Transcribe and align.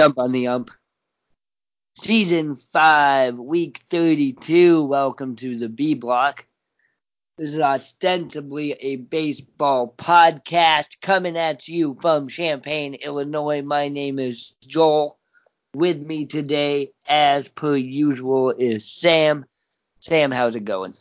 Dump 0.00 0.18
on 0.18 0.32
the 0.32 0.46
Ump. 0.46 0.70
Season 1.94 2.56
5, 2.56 3.38
Week 3.38 3.76
32. 3.90 4.82
Welcome 4.82 5.36
to 5.36 5.58
the 5.58 5.68
B 5.68 5.92
Block. 5.92 6.46
This 7.36 7.52
is 7.52 7.60
ostensibly 7.60 8.72
a 8.80 8.96
baseball 8.96 9.94
podcast 9.98 11.02
coming 11.02 11.36
at 11.36 11.68
you 11.68 11.98
from 12.00 12.28
Champaign, 12.28 12.94
Illinois. 12.94 13.60
My 13.60 13.88
name 13.88 14.18
is 14.18 14.54
Joel. 14.66 15.18
With 15.74 16.00
me 16.00 16.24
today, 16.24 16.92
as 17.06 17.48
per 17.48 17.76
usual, 17.76 18.52
is 18.52 18.90
Sam. 18.90 19.44
Sam, 20.00 20.30
how's 20.30 20.56
it 20.56 20.64
going? 20.64 20.94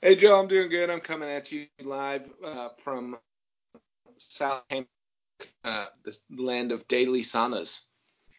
Hey, 0.00 0.16
Joel, 0.16 0.40
I'm 0.40 0.48
doing 0.48 0.70
good. 0.70 0.88
I'm 0.88 1.00
coming 1.00 1.28
at 1.28 1.52
you 1.52 1.66
live 1.82 2.26
uh, 2.42 2.70
from 2.78 3.18
Southampton, 4.16 4.86
uh, 5.64 5.86
the 6.04 6.16
land 6.36 6.72
of 6.72 6.86
daily 6.88 7.22
saunas. 7.22 7.82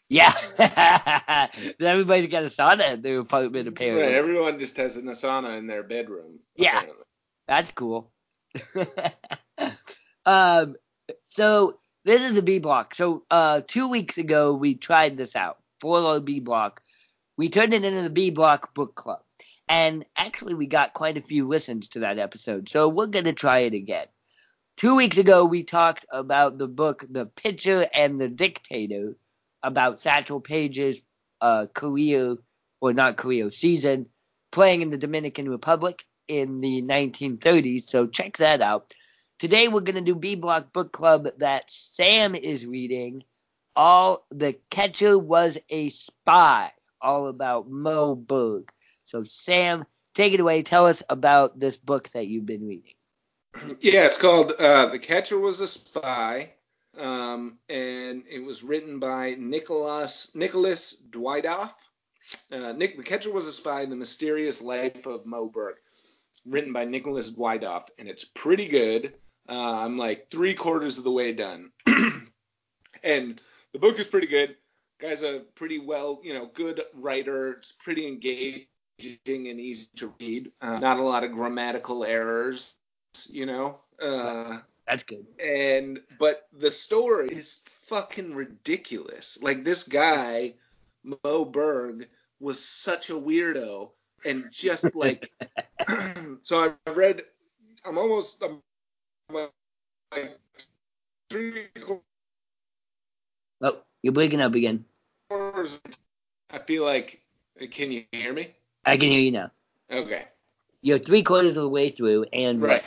Yeah. 0.10 0.32
Everybody's 1.80 2.28
got 2.28 2.44
a 2.44 2.50
sauna 2.50 2.94
in 2.94 3.02
their 3.02 3.20
apartment, 3.20 3.68
apparently. 3.68 4.04
Right, 4.04 4.14
everyone 4.14 4.60
just 4.60 4.78
has 4.78 4.98
an 4.98 5.08
sauna 5.08 5.58
in 5.58 5.68
their 5.68 5.84
bedroom. 5.84 6.40
Yeah. 6.56 6.78
apparently. 6.78 7.06
That's 7.48 7.72
cool. 7.72 8.12
um, 10.26 10.76
so 11.28 11.76
this 12.06 12.22
is 12.22 12.36
the 12.36 12.42
B 12.42 12.60
block. 12.60 12.96
So 12.96 13.24
uh, 13.30 13.62
two 13.68 13.90
weeks 13.90 14.18
ago 14.18 14.54
we 14.54 14.76
tried 14.76 15.18
this 15.18 15.36
out 15.36 15.58
for 15.80 16.00
our 16.00 16.20
B 16.20 16.40
block. 16.40 16.82
We 17.38 17.50
turned 17.50 17.74
it 17.74 17.84
into 17.84 18.02
the 18.02 18.10
B 18.10 18.30
block 18.30 18.74
book 18.74 18.96
club, 18.96 19.22
and 19.68 20.06
actually 20.16 20.54
we 20.54 20.68
got 20.68 20.94
quite 20.94 21.18
a 21.18 21.22
few 21.22 21.48
listens 21.48 21.90
to 21.90 22.00
that 22.00 22.18
episode. 22.18 22.70
So 22.70 22.88
we're 22.88 23.08
gonna 23.08 23.34
try 23.34 23.60
it 23.60 23.74
again. 23.74 24.08
Two 24.78 24.98
weeks 24.98 25.18
ago 25.18 25.46
we 25.46 25.64
talked 25.64 26.06
about 26.12 26.58
the 26.58 26.68
book 26.68 27.06
The 27.10 27.28
Pitcher 27.28 27.88
and 27.94 28.20
the 28.20 28.28
Dictator 28.28 29.16
about 29.64 30.00
Satchel 30.02 30.42
Paige's 30.42 31.02
uh, 31.40 31.68
career 31.74 32.36
or 32.82 32.92
not 32.92 33.16
career 33.16 33.52
season 33.52 34.08
playing 34.52 34.82
in 34.82 34.90
the 34.90 34.98
Dominican 34.98 35.48
Republic 35.48 36.04
in 36.28 36.60
the 36.60 36.82
1930s. 36.82 37.84
So 37.84 38.08
check 38.08 38.36
that 38.38 38.62
out. 38.62 38.94
Today 39.40 39.70
we're 39.70 39.80
going 39.80 39.96
to 39.96 40.02
do 40.02 40.14
B 40.14 40.36
Block 40.36 40.74
Book 40.74 40.92
Club 40.92 41.30
that 41.38 41.72
Sam 41.72 42.36
is 42.36 42.66
reading. 42.66 43.24
All 43.78 44.26
the 44.30 44.60
catcher 44.70 45.18
was 45.18 45.58
a 45.70 45.88
spy, 45.88 46.70
all 47.02 47.28
about 47.28 47.70
Mo 47.70 48.14
Berg. 48.14 48.74
So 49.04 49.24
Sam, 49.24 49.86
take 50.14 50.34
it 50.34 50.42
away. 50.42 50.64
Tell 50.64 50.86
us 50.86 51.02
about 51.10 51.58
this 51.58 51.78
book 51.78 52.10
that 52.10 52.28
you've 52.28 52.46
been 52.46 52.68
reading. 52.68 52.95
Yeah, 53.82 54.06
it's 54.06 54.18
called 54.18 54.52
uh, 54.52 54.88
The 54.88 55.00
Catcher 55.00 55.40
Was 55.40 55.60
a 55.60 55.68
Spy, 55.68 56.52
um, 56.98 57.58
and 57.70 58.24
it 58.30 58.44
was 58.44 58.64
written 58.64 59.00
by 59.00 59.36
Nicholas 59.38 60.32
Nicholas 60.36 60.96
Dawidoff. 61.10 61.72
Uh, 62.52 62.74
Nick, 62.74 62.98
The 62.98 63.04
Catcher 63.04 63.32
Was 63.32 63.48
a 63.48 63.54
Spy: 63.54 63.86
The 63.86 63.96
Mysterious 63.96 64.62
Life 64.62 65.06
of 65.06 65.26
Mo 65.26 65.48
Berg, 65.48 65.76
written 66.46 66.74
by 66.74 66.86
Nicholas 66.86 67.32
Dawidoff, 67.32 67.84
and 67.98 68.08
it's 68.08 68.26
pretty 68.26 68.68
good. 68.68 69.14
Uh, 69.48 69.84
I'm 69.86 69.98
like 69.98 70.30
three 70.30 70.56
quarters 70.56 70.98
of 70.98 71.04
the 71.04 71.12
way 71.12 71.32
done, 71.34 71.72
and 73.04 73.42
the 73.74 73.80
book 73.80 74.00
is 74.00 74.08
pretty 74.08 74.28
good. 74.28 74.56
Guy's 75.00 75.24
a 75.24 75.42
pretty 75.56 75.80
well, 75.80 76.22
you 76.24 76.34
know, 76.34 76.50
good 76.52 76.82
writer. 76.94 77.52
It's 77.52 77.74
pretty 77.74 78.08
engaging 78.08 78.68
and 79.28 79.60
easy 79.60 79.90
to 79.98 80.14
read. 80.20 80.52
Uh, 80.62 80.80
not 80.80 80.98
a 80.98 81.04
lot 81.04 81.24
of 81.24 81.34
grammatical 81.34 82.04
errors, 82.06 82.76
you 83.30 83.46
know. 83.46 83.80
Uh, 84.02 84.60
That's 84.88 85.04
good. 85.04 85.26
and 85.40 86.00
but 86.20 86.48
the 86.54 86.72
story 86.72 87.30
is 87.30 87.62
fucking 87.88 88.36
ridiculous. 88.36 89.38
Like 89.42 89.64
this 89.64 89.88
guy, 89.88 90.56
Mo 91.04 91.46
Berg, 91.46 92.08
was 92.40 92.64
such 92.64 93.10
a 93.10 93.14
weirdo, 93.14 93.92
and 94.26 94.44
just 94.52 94.94
like, 94.96 95.32
so 96.42 96.76
I 96.86 96.92
read, 96.92 97.24
I'm 97.86 97.98
almost, 97.98 98.44
I'm 98.44 98.62
like 99.32 100.40
three 101.30 101.68
Oh, 103.62 103.80
you're 104.04 104.14
breaking 104.14 104.42
up 104.42 104.56
again. 104.56 104.86
I 105.32 106.60
feel 106.66 106.84
like, 106.84 107.22
can 107.72 107.92
you 107.92 108.04
hear 108.12 108.34
me? 108.34 108.54
I 108.86 108.98
can 108.98 109.10
hear 109.10 109.22
you 109.22 109.32
now. 109.32 109.52
Okay. 109.92 110.26
You're 110.82 111.00
three 111.00 111.24
quarters 111.24 111.58
of 111.58 111.64
the 111.64 111.70
way 111.70 111.90
through, 111.90 112.26
and 112.32 112.62
Right. 112.62 112.84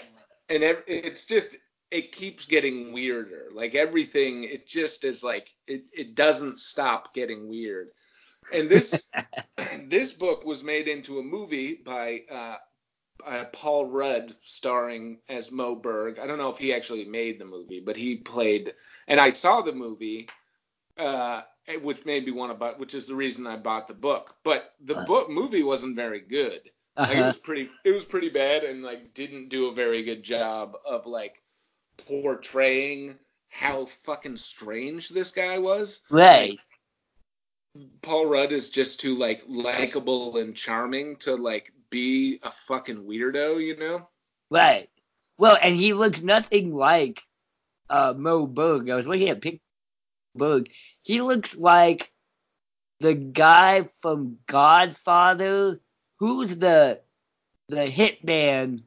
And 0.48 0.62
it's 0.86 1.24
just 1.26 1.56
it 1.90 2.12
keeps 2.12 2.46
getting 2.46 2.92
weirder. 2.92 3.48
Like 3.52 3.74
everything, 3.74 4.44
it 4.44 4.66
just 4.66 5.04
is 5.04 5.22
like 5.22 5.48
it, 5.66 5.84
it 5.92 6.14
doesn't 6.14 6.58
stop 6.58 7.14
getting 7.14 7.48
weird. 7.48 7.88
And 8.52 8.68
this 8.68 9.02
this 9.86 10.12
book 10.12 10.44
was 10.44 10.62
made 10.64 10.88
into 10.88 11.18
a 11.18 11.22
movie 11.22 11.74
by 11.74 12.22
uh, 12.30 12.56
uh, 13.26 13.44
Paul 13.52 13.86
Rudd, 13.86 14.34
starring 14.42 15.20
as 15.28 15.50
Mo 15.50 15.74
Berg. 15.74 16.18
I 16.18 16.26
don't 16.26 16.38
know 16.38 16.50
if 16.50 16.58
he 16.58 16.72
actually 16.72 17.04
made 17.04 17.38
the 17.38 17.44
movie, 17.44 17.80
but 17.80 17.96
he 17.96 18.16
played. 18.16 18.74
And 19.06 19.20
I 19.20 19.32
saw 19.32 19.62
the 19.62 19.72
movie, 19.72 20.28
uh, 20.96 21.42
which 21.82 22.06
made 22.06 22.26
me 22.26 22.32
want 22.32 22.52
to 22.52 22.58
buy, 22.58 22.72
which 22.72 22.94
is 22.94 23.06
the 23.06 23.14
reason 23.14 23.46
I 23.46 23.56
bought 23.56 23.88
the 23.88 23.94
book. 23.94 24.36
But 24.44 24.72
the 24.80 25.04
book 25.06 25.30
movie 25.30 25.62
wasn't 25.62 25.96
very 25.96 26.20
good. 26.20 26.60
Like 27.06 27.18
it 27.18 27.20
Uh-huh. 27.20 27.26
was 27.26 27.38
pretty 27.38 27.70
it 27.84 27.92
was 27.92 28.04
pretty 28.04 28.28
bad 28.30 28.64
and 28.64 28.82
like 28.82 29.14
didn't 29.14 29.48
do 29.48 29.68
a 29.68 29.74
very 29.74 30.02
good 30.04 30.22
job 30.22 30.76
of 30.86 31.06
like 31.06 31.40
portraying 32.06 33.18
how 33.48 33.86
fucking 33.86 34.36
strange 34.38 35.08
this 35.08 35.32
guy 35.32 35.58
was. 35.58 36.00
right. 36.10 36.58
Paul 38.02 38.26
Rudd 38.26 38.52
is 38.52 38.70
just 38.70 39.00
too 39.00 39.14
like 39.16 39.42
likable 39.48 40.36
and 40.36 40.56
charming 40.56 41.16
to 41.18 41.36
like 41.36 41.72
be 41.90 42.40
a 42.42 42.50
fucking 42.52 43.04
weirdo, 43.04 43.64
you 43.64 43.76
know? 43.76 44.08
Right. 44.50 44.88
Well, 45.38 45.58
and 45.60 45.74
he 45.74 45.92
looks 45.92 46.20
nothing 46.20 46.74
like 46.74 47.22
uh, 47.90 48.14
Mo 48.16 48.46
Berg. 48.46 48.90
I 48.90 48.96
was 48.96 49.06
looking 49.08 49.28
at 49.28 49.44
of 49.44 49.54
Berg. 50.34 50.70
He 51.02 51.20
looks 51.22 51.56
like 51.56 52.12
the 53.00 53.14
guy 53.14 53.82
from 54.02 54.38
Godfather. 54.46 55.80
Who's 56.18 56.56
the 56.56 57.00
the 57.68 57.86
hitman 57.86 58.82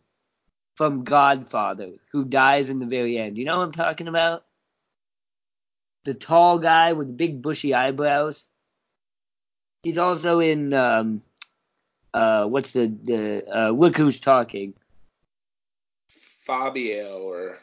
from 0.75 1.03
Godfather 1.03 1.91
who 2.11 2.25
dies 2.25 2.69
in 2.69 2.79
the 2.79 2.85
very 2.85 3.17
end? 3.17 3.37
You 3.37 3.45
know 3.45 3.57
what 3.57 3.63
I'm 3.63 3.71
talking 3.71 4.07
about? 4.07 4.45
The 6.03 6.13
tall 6.13 6.59
guy 6.59 6.93
with 6.93 7.07
the 7.07 7.13
big 7.13 7.41
bushy 7.41 7.73
eyebrows. 7.73 8.45
He's 9.83 9.97
also 9.97 10.39
in 10.39 10.73
um 10.73 11.21
uh 12.13 12.45
what's 12.45 12.71
the 12.71 12.87
the 13.03 13.45
uh 13.47 13.69
look 13.69 13.95
who's 13.95 14.19
talking. 14.19 14.73
Fabio 16.09 17.19
or 17.19 17.59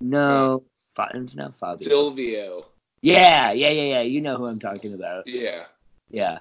No, 0.00 0.64
Fa- 0.94 1.10
it's 1.14 1.36
not 1.36 1.54
Fabio. 1.54 1.86
Silvio. 1.86 2.66
yeah, 3.02 3.52
yeah, 3.52 3.68
yeah, 3.68 3.82
yeah. 3.82 4.00
You 4.00 4.20
know 4.20 4.36
who 4.36 4.46
I'm 4.46 4.58
talking 4.58 4.94
about. 4.94 5.26
Yeah. 5.26 5.66
Yeah. 6.10 6.38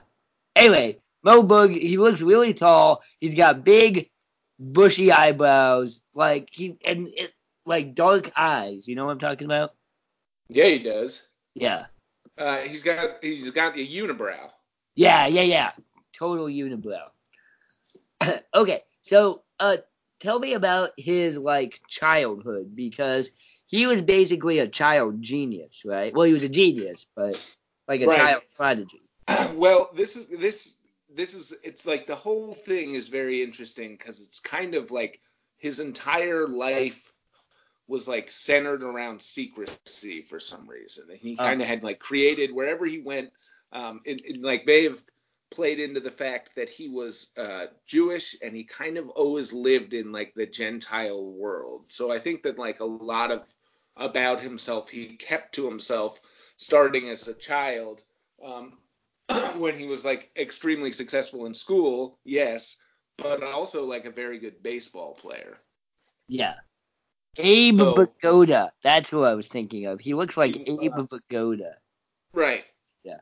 Anyway, 0.55 0.97
Mo 1.23 1.43
Berg, 1.43 1.71
he 1.71 1.97
looks 1.97 2.21
really 2.21 2.53
tall. 2.53 3.01
He's 3.19 3.35
got 3.35 3.63
big, 3.63 4.09
bushy 4.59 5.11
eyebrows, 5.11 6.01
like 6.13 6.49
he 6.51 6.77
and 6.85 7.07
it, 7.07 7.33
like 7.65 7.95
dark 7.95 8.31
eyes. 8.35 8.87
You 8.87 8.95
know 8.95 9.05
what 9.05 9.11
I'm 9.11 9.19
talking 9.19 9.45
about? 9.45 9.73
Yeah, 10.49 10.65
he 10.65 10.79
does. 10.79 11.27
Yeah. 11.55 11.85
Uh, 12.37 12.59
he's 12.59 12.83
got 12.83 13.23
he's 13.23 13.49
got 13.51 13.75
a 13.75 13.79
unibrow. 13.79 14.49
Yeah, 14.95 15.27
yeah, 15.27 15.41
yeah. 15.41 15.71
Total 16.13 16.45
unibrow. 16.45 17.09
okay, 18.53 18.83
so 19.01 19.43
uh, 19.59 19.77
tell 20.19 20.39
me 20.39 20.53
about 20.53 20.91
his 20.97 21.37
like 21.37 21.81
childhood 21.87 22.75
because 22.75 23.31
he 23.65 23.85
was 23.85 24.01
basically 24.01 24.59
a 24.59 24.67
child 24.67 25.21
genius, 25.21 25.83
right? 25.85 26.13
Well, 26.13 26.25
he 26.25 26.33
was 26.33 26.43
a 26.43 26.49
genius, 26.49 27.05
but 27.15 27.35
like 27.87 28.01
a 28.01 28.07
Right. 28.07 28.17
child 28.17 28.43
prodigy. 28.55 29.01
well, 29.55 29.89
this 29.93 30.15
is 30.15 30.27
this 30.27 30.76
this 31.17 31.35
is 31.35 31.53
it's 31.63 31.85
like 31.87 32.07
the 32.07 32.15
whole 32.15 32.53
thing 32.53 32.95
is 32.95 33.09
very 33.09 33.43
interesting 33.43 33.93
because 33.97 34.21
it's 34.21 34.39
kind 34.41 34.75
of 34.75 34.91
like 34.91 35.21
his 35.57 35.81
entire 35.81 36.47
life 36.47 37.13
was 37.87 38.07
like 38.07 38.31
centered 38.31 38.83
around 38.83 39.21
secrecy 39.21 40.21
for 40.21 40.39
some 40.39 40.67
reason, 40.69 41.09
and 41.09 41.19
he 41.19 41.37
Oh. 41.39 41.45
kind 41.45 41.61
of 41.61 41.67
had 41.67 41.83
like 41.83 41.99
created 41.99 42.51
wherever 42.53 42.85
he 42.85 42.99
went. 42.99 43.31
Um, 43.71 44.01
it, 44.05 44.21
it 44.25 44.41
like 44.41 44.65
may 44.65 44.83
have 44.85 45.03
played 45.49 45.79
into 45.79 46.01
the 46.01 46.11
fact 46.11 46.55
that 46.55 46.69
he 46.69 46.89
was 46.89 47.31
uh, 47.37 47.67
Jewish 47.85 48.35
and 48.41 48.55
he 48.55 48.65
kind 48.65 48.97
of 48.97 49.09
always 49.09 49.53
lived 49.53 49.93
in 49.93 50.11
like 50.11 50.33
the 50.35 50.45
Gentile 50.45 51.31
world. 51.31 51.87
So 51.89 52.11
I 52.11 52.19
think 52.19 52.43
that 52.43 52.59
like 52.59 52.81
a 52.81 52.85
lot 52.85 53.31
of 53.31 53.43
about 53.95 54.41
himself 54.41 54.89
he 54.89 55.15
kept 55.17 55.55
to 55.55 55.65
himself 55.67 56.19
starting 56.57 57.09
as 57.09 57.27
a 57.27 57.33
child. 57.33 58.03
Um, 58.43 58.77
when 59.57 59.77
he 59.77 59.85
was 59.88 60.06
like 60.06 60.31
extremely 60.38 60.91
successful 60.91 61.45
in 61.45 61.53
school, 61.53 62.19
yes, 62.24 62.77
but 63.18 63.44
also 63.44 63.85
like 63.85 64.06
a 64.06 64.12
very 64.12 64.39
good 64.39 64.62
baseball 64.63 65.13
player. 65.13 65.57
Yeah. 66.27 66.56
Abe 67.39 67.75
So- 67.75 67.94
Vigoda. 67.94 68.69
That's 68.83 69.09
who 69.09 69.24
I 69.24 69.35
was 69.35 69.47
thinking 69.47 69.85
of. 69.85 70.00
He 70.00 70.13
looks 70.13 70.38
like 70.38 70.56
He- 70.56 70.85
Abe 70.85 70.94
Vigoda. 70.95 71.75
Right. 72.33 72.65
Yeah. 73.03 73.19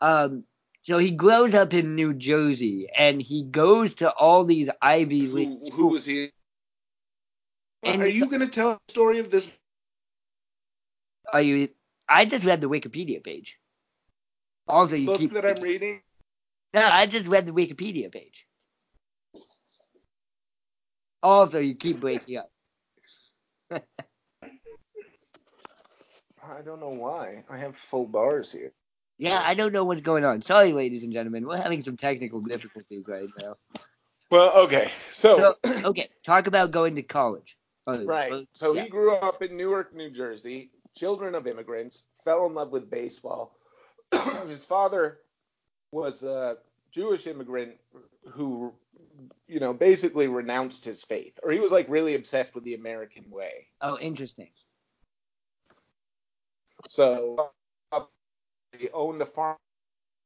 Um, 0.00 0.44
so 0.82 0.98
he 0.98 1.10
grows 1.10 1.54
up 1.54 1.74
in 1.74 1.94
New 1.94 2.14
Jersey 2.14 2.88
and 2.96 3.20
he 3.20 3.42
goes 3.42 3.94
to 3.96 4.10
all 4.12 4.44
these 4.44 4.70
Ivy 4.80 5.26
League. 5.28 5.70
Who, 5.70 5.76
who 5.76 5.86
was 5.88 6.04
he? 6.04 6.32
And- 7.82 8.02
Are 8.02 8.08
you 8.08 8.26
going 8.26 8.40
to 8.40 8.48
tell 8.48 8.72
the 8.86 8.92
story 8.92 9.18
of 9.18 9.30
this? 9.30 9.48
Are 11.32 11.42
you? 11.42 11.68
I 12.08 12.24
just 12.24 12.44
read 12.44 12.60
the 12.60 12.68
Wikipedia 12.70 13.22
page. 13.22 13.58
Also, 14.68 14.96
you 14.96 15.06
book 15.06 15.18
keep. 15.18 15.32
that 15.32 15.44
I'm 15.44 15.62
reading? 15.62 16.02
No, 16.74 16.82
I 16.82 17.06
just 17.06 17.26
read 17.26 17.46
the 17.46 17.52
Wikipedia 17.52 18.12
page. 18.12 18.46
Also, 21.22 21.58
you 21.58 21.74
keep 21.74 22.00
breaking 22.00 22.36
up. 22.38 22.50
I 26.48 26.62
don't 26.64 26.80
know 26.80 26.90
why. 26.90 27.44
I 27.50 27.58
have 27.58 27.74
full 27.76 28.06
bars 28.06 28.52
here. 28.52 28.72
Yeah, 29.18 29.42
I 29.44 29.54
don't 29.54 29.72
know 29.72 29.84
what's 29.84 30.00
going 30.00 30.24
on. 30.24 30.42
Sorry, 30.42 30.72
ladies 30.72 31.02
and 31.02 31.12
gentlemen. 31.12 31.46
We're 31.46 31.56
having 31.56 31.82
some 31.82 31.96
technical 31.96 32.40
difficulties 32.40 33.06
right 33.08 33.28
now. 33.38 33.56
Well, 34.30 34.52
okay. 34.64 34.90
So, 35.10 35.56
So, 35.64 35.72
okay, 35.88 36.08
talk 36.24 36.46
about 36.46 36.70
going 36.70 36.96
to 36.96 37.02
college. 37.02 37.56
Oh, 37.86 38.04
right. 38.04 38.30
well, 38.30 38.44
So 38.52 38.74
yeah. 38.74 38.84
he 38.84 38.88
grew 38.88 39.14
up 39.14 39.42
in 39.42 39.56
Newark, 39.56 39.94
New 39.94 40.10
Jersey, 40.10 40.70
children 40.96 41.34
of 41.34 41.46
immigrants, 41.46 42.04
fell 42.24 42.46
in 42.46 42.54
love 42.54 42.70
with 42.70 42.90
baseball. 42.90 43.57
His 44.48 44.64
father 44.64 45.18
was 45.92 46.22
a 46.22 46.58
Jewish 46.90 47.26
immigrant 47.26 47.76
who, 48.30 48.72
you 49.46 49.60
know, 49.60 49.72
basically 49.72 50.26
renounced 50.28 50.84
his 50.84 51.02
faith, 51.04 51.38
or 51.42 51.50
he 51.50 51.60
was 51.60 51.72
like 51.72 51.88
really 51.88 52.14
obsessed 52.14 52.54
with 52.54 52.64
the 52.64 52.74
American 52.74 53.30
way. 53.30 53.68
Oh, 53.80 53.98
interesting. 53.98 54.50
So 56.88 57.50
uh, 57.92 58.00
he 58.76 58.88
owned 58.90 59.20
a 59.22 59.26
farm 59.26 59.56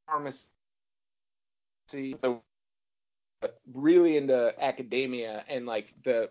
pharmacy, 0.07 0.49
really 3.73 4.17
into 4.17 4.53
academia 4.63 5.43
and 5.47 5.65
like 5.65 5.93
the 6.03 6.29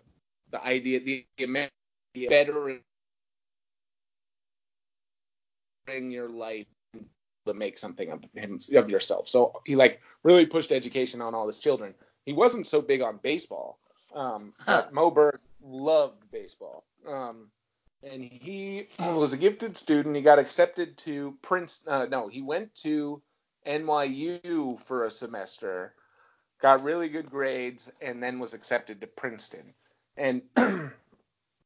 the 0.51 0.63
idea 0.63 0.99
the, 0.99 1.25
the 1.37 1.43
Amer- 1.43 1.69
the 2.13 2.27
bettering 2.27 2.81
your 6.11 6.29
life 6.29 6.67
to 7.45 7.53
make 7.53 7.77
something 7.77 8.11
of 8.11 8.23
him 8.33 8.59
of 8.75 8.89
yourself. 8.89 9.27
So 9.27 9.61
he 9.65 9.75
like 9.75 10.01
really 10.23 10.45
pushed 10.45 10.71
education 10.71 11.21
on 11.21 11.33
all 11.35 11.47
his 11.47 11.59
children. 11.59 11.93
He 12.25 12.33
wasn't 12.33 12.67
so 12.67 12.81
big 12.81 13.01
on 13.01 13.19
baseball, 13.21 13.79
um, 14.15 14.53
Huh. 14.59 14.83
but 14.85 14.93
Mo 14.93 15.11
Berg 15.11 15.39
loved 15.61 16.29
baseball. 16.31 16.83
Um, 17.07 17.49
and 18.03 18.21
he 18.23 18.87
was 18.99 19.33
a 19.33 19.37
gifted 19.37 19.77
student. 19.77 20.15
He 20.15 20.21
got 20.21 20.39
accepted 20.39 20.97
to 20.99 21.37
Prince. 21.41 21.85
Uh, 21.87 22.05
no, 22.05 22.27
he 22.27 22.41
went 22.41 22.73
to 22.75 23.21
NYU 23.65 24.79
for 24.79 25.03
a 25.03 25.09
semester, 25.09 25.93
got 26.61 26.83
really 26.83 27.09
good 27.09 27.29
grades, 27.29 27.91
and 28.01 28.21
then 28.21 28.39
was 28.39 28.53
accepted 28.53 29.01
to 29.01 29.07
Princeton. 29.07 29.73
And 30.17 30.41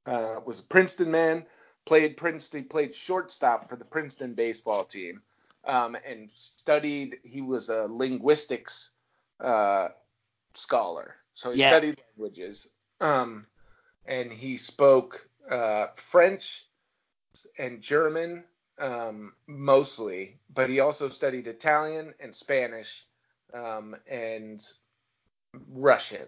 uh, 0.06 0.40
was 0.46 0.60
a 0.60 0.64
Princeton 0.64 1.12
man. 1.12 1.46
Played 1.86 2.18
Princeton. 2.18 2.66
Played 2.66 2.94
shortstop 2.96 3.70
for 3.70 3.76
the 3.76 3.86
Princeton 3.86 4.34
baseball 4.34 4.84
team, 4.84 5.22
um, 5.68 5.96
and 6.06 6.32
studied. 6.32 7.18
He 7.24 7.42
was 7.42 7.70
a 7.70 7.88
linguistics 7.88 8.90
uh, 9.40 9.90
scholar, 10.54 11.16
so 11.36 11.52
he 11.52 11.60
Yeah. 11.60 11.68
studied 11.68 12.02
languages. 12.18 12.70
Um, 13.00 13.46
and 14.06 14.32
he 14.32 14.58
spoke 14.58 15.28
uh, 15.50 15.88
French 15.96 16.66
and 17.60 17.82
German 17.82 18.44
um, 18.80 19.34
mostly, 19.46 20.40
but 20.54 20.70
he 20.70 20.80
also 20.80 21.10
studied 21.10 21.48
Italian 21.48 22.14
and 22.20 22.36
Spanish 22.36 23.06
um, 23.54 23.96
and 24.10 24.64
Russian. 25.70 26.28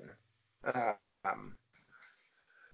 Um, 0.63 1.55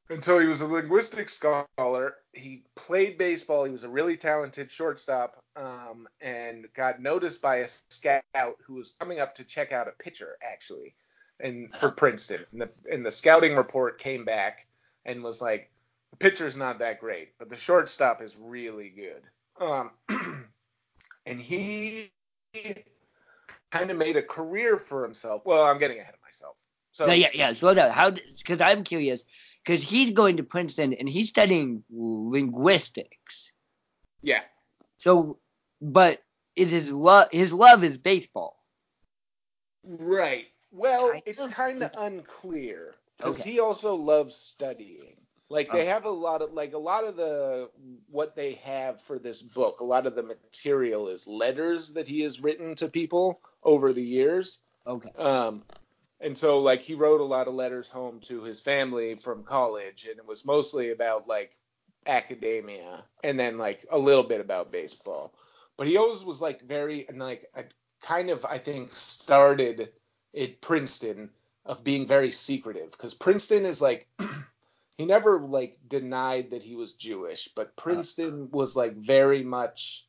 and 0.10 0.24
so 0.24 0.40
he 0.40 0.48
was 0.48 0.62
a 0.62 0.68
linguistics 0.68 1.34
scholar. 1.34 2.16
He 2.34 2.64
played 2.76 3.18
baseball. 3.18 3.66
He 3.66 3.72
was 3.72 3.84
a 3.84 3.90
really 3.90 4.18
talented 4.18 4.72
shortstop 4.72 5.38
um, 5.56 6.08
and 6.22 6.68
got 6.74 7.02
noticed 7.02 7.42
by 7.42 7.58
a 7.58 7.68
scout 7.90 8.58
who 8.66 8.76
was 8.76 8.92
coming 9.00 9.20
up 9.20 9.36
to 9.36 9.44
check 9.44 9.72
out 9.72 9.88
a 9.88 9.92
pitcher, 9.92 10.38
actually, 10.42 10.96
and 11.40 11.74
for 11.76 11.92
Princeton. 11.92 12.46
And 12.52 12.62
the, 12.62 12.70
and 12.92 13.06
the 13.06 13.12
scouting 13.12 13.56
report 13.56 14.00
came 14.00 14.26
back 14.26 14.68
and 15.06 15.24
was 15.24 15.42
like, 15.42 15.72
the 16.12 16.18
pitcher's 16.18 16.56
not 16.58 16.80
that 16.80 17.00
great, 17.00 17.38
but 17.38 17.50
the 17.50 17.56
shortstop 17.56 18.22
is 18.22 18.36
really 18.40 18.90
good. 18.90 19.22
Um, 19.60 19.92
and 21.26 21.40
he 21.40 22.12
kind 23.72 23.92
of 23.92 23.98
made 23.98 24.16
a 24.16 24.22
career 24.22 24.78
for 24.78 25.04
himself. 25.04 25.42
Well, 25.46 25.66
I'm 25.66 25.78
getting 25.78 26.00
ahead 26.00 26.14
of 26.14 26.22
myself. 26.22 26.56
So 26.92 27.06
No, 27.06 27.14
yeah, 27.14 27.30
yeah. 27.34 27.52
Slow 27.54 27.74
down. 27.74 27.92
How? 27.92 28.12
Because 28.12 28.62
I'm 28.62 28.84
curious. 28.84 29.26
Because 29.64 29.84
he's 29.84 30.12
going 30.12 30.38
to 30.38 30.44
Princeton 30.44 30.94
and 30.94 31.10
he's 31.10 31.28
studying 31.30 31.84
linguistics. 31.90 33.52
yeah, 34.22 34.42
So, 34.98 35.40
but 35.94 36.22
is 36.56 36.72
his 36.72 36.92
love? 36.92 37.30
His 37.32 37.54
love 37.54 37.84
is 37.84 37.98
baseball. 37.98 38.58
right. 39.84 40.48
Well, 40.72 41.12
Kind 41.12 41.24
it's 41.26 41.46
kind 41.46 41.84
of 41.84 41.92
unclear 41.96 42.96
because 43.18 43.42
Okay. 43.42 43.44
he 43.44 43.60
also 43.60 43.96
loves 43.96 44.36
studying. 44.36 45.16
Like 45.50 45.72
they 45.72 45.86
Okay. 45.86 45.88
have 45.88 46.06
a 46.06 46.10
lot 46.10 46.42
of 46.42 46.54
like 46.54 46.74
a 46.74 46.78
lot 46.80 47.04
of 47.06 47.16
the 47.18 47.70
what 48.10 48.36
they 48.36 48.54
have 48.54 49.02
for 49.02 49.20
this 49.20 49.42
book, 49.42 49.80
a 49.80 49.86
lot 49.86 50.06
of 50.08 50.16
the 50.16 50.24
material 50.24 51.08
is 51.10 51.28
letters 51.28 51.94
that 51.94 52.08
he 52.08 52.22
has 52.22 52.42
written 52.42 52.76
to 52.76 52.88
people 52.90 53.42
over 53.64 53.94
the 53.94 54.04
years. 54.04 54.60
Okay. 54.88 55.12
Um, 55.16 55.64
and 56.20 56.38
so 56.38 56.60
like 56.60 56.82
he 56.82 56.96
wrote 56.96 57.22
a 57.22 57.26
lot 57.26 57.48
of 57.48 57.54
letters 57.56 57.90
home 57.90 58.20
to 58.22 58.44
his 58.44 58.62
family 58.62 59.16
from 59.16 59.44
college, 59.44 60.08
and 60.10 60.18
it 60.20 60.26
was 60.28 60.46
mostly 60.46 60.92
about 60.92 61.28
like 61.28 61.54
academia, 62.06 63.06
and 63.24 63.40
then 63.40 63.58
like 63.58 63.86
a 63.92 64.00
little 64.00 64.24
bit 64.24 64.42
about 64.42 64.72
baseball. 64.72 65.34
But 65.78 65.88
he 65.88 65.98
always 65.98 66.24
was 66.24 66.42
like 66.42 66.62
very 66.62 67.08
and 67.08 67.20
like 67.20 67.50
I 67.56 67.66
kind 68.02 68.30
of 68.30 68.46
I 68.46 68.60
think 68.60 68.96
started 68.96 69.90
at 70.38 70.62
Princeton 70.62 71.30
of 71.66 71.84
being 71.84 72.08
very 72.08 72.32
secretive 72.32 72.92
because 72.92 73.14
Princeton 73.14 73.66
is 73.66 73.82
like 73.82 74.08
he 74.98 75.06
never 75.06 75.40
like 75.40 75.78
denied 75.88 76.52
that 76.52 76.64
he 76.64 76.76
was 76.76 76.94
Jewish, 76.94 77.50
but 77.56 77.76
Princeton 77.76 78.34
uh-huh. 78.34 78.58
was 78.58 78.76
like 78.76 78.96
very 78.96 79.44
much 79.44 80.08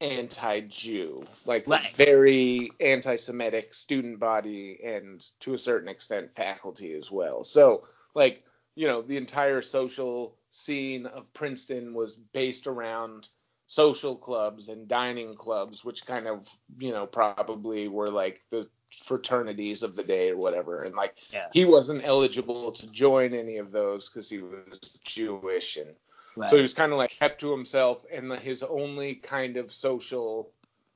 anti-Jew, 0.00 1.24
like 1.46 1.68
Right. 1.68 1.92
very 1.94 2.72
anti-Semitic 2.80 3.72
student 3.72 4.18
body 4.18 4.80
and 4.84 5.20
to 5.40 5.54
a 5.54 5.58
certain 5.58 5.88
extent 5.88 6.32
faculty 6.32 6.92
as 6.94 7.10
well. 7.10 7.44
So 7.44 7.84
like 8.14 8.42
you 8.74 8.86
know 8.86 9.02
the 9.02 9.16
entire 9.18 9.62
social 9.62 10.36
scene 10.50 11.06
of 11.06 11.32
Princeton 11.34 11.94
was 11.94 12.16
based 12.16 12.66
around 12.66 13.28
social 13.72 14.14
clubs 14.14 14.68
and 14.68 14.86
dining 14.86 15.34
clubs, 15.34 15.82
which 15.82 16.04
kind 16.04 16.26
of 16.26 16.46
you 16.78 16.92
know 16.92 17.06
probably 17.06 17.88
were 17.88 18.10
like 18.10 18.38
the 18.50 18.68
fraternities 18.90 19.82
of 19.82 19.96
the 19.96 20.02
day 20.02 20.28
or 20.30 20.36
whatever, 20.36 20.82
and 20.84 20.94
like 20.94 21.14
Yeah. 21.32 21.46
he 21.52 21.64
wasn't 21.64 22.04
eligible 22.04 22.72
to 22.72 22.86
join 22.88 23.32
any 23.32 23.56
of 23.56 23.70
those 23.70 24.10
because 24.10 24.28
he 24.28 24.42
was 24.42 24.78
Jewish 25.04 25.78
and 25.78 25.94
Right. 26.34 26.48
so 26.48 26.56
he 26.56 26.62
was 26.62 26.72
kind 26.74 26.92
of 26.92 26.98
like 26.98 27.10
kept 27.10 27.40
to 27.40 27.50
himself, 27.50 28.04
and 28.12 28.30
the, 28.30 28.36
his 28.36 28.62
only 28.62 29.14
kind 29.16 29.56
of 29.58 29.70
social 29.70 30.50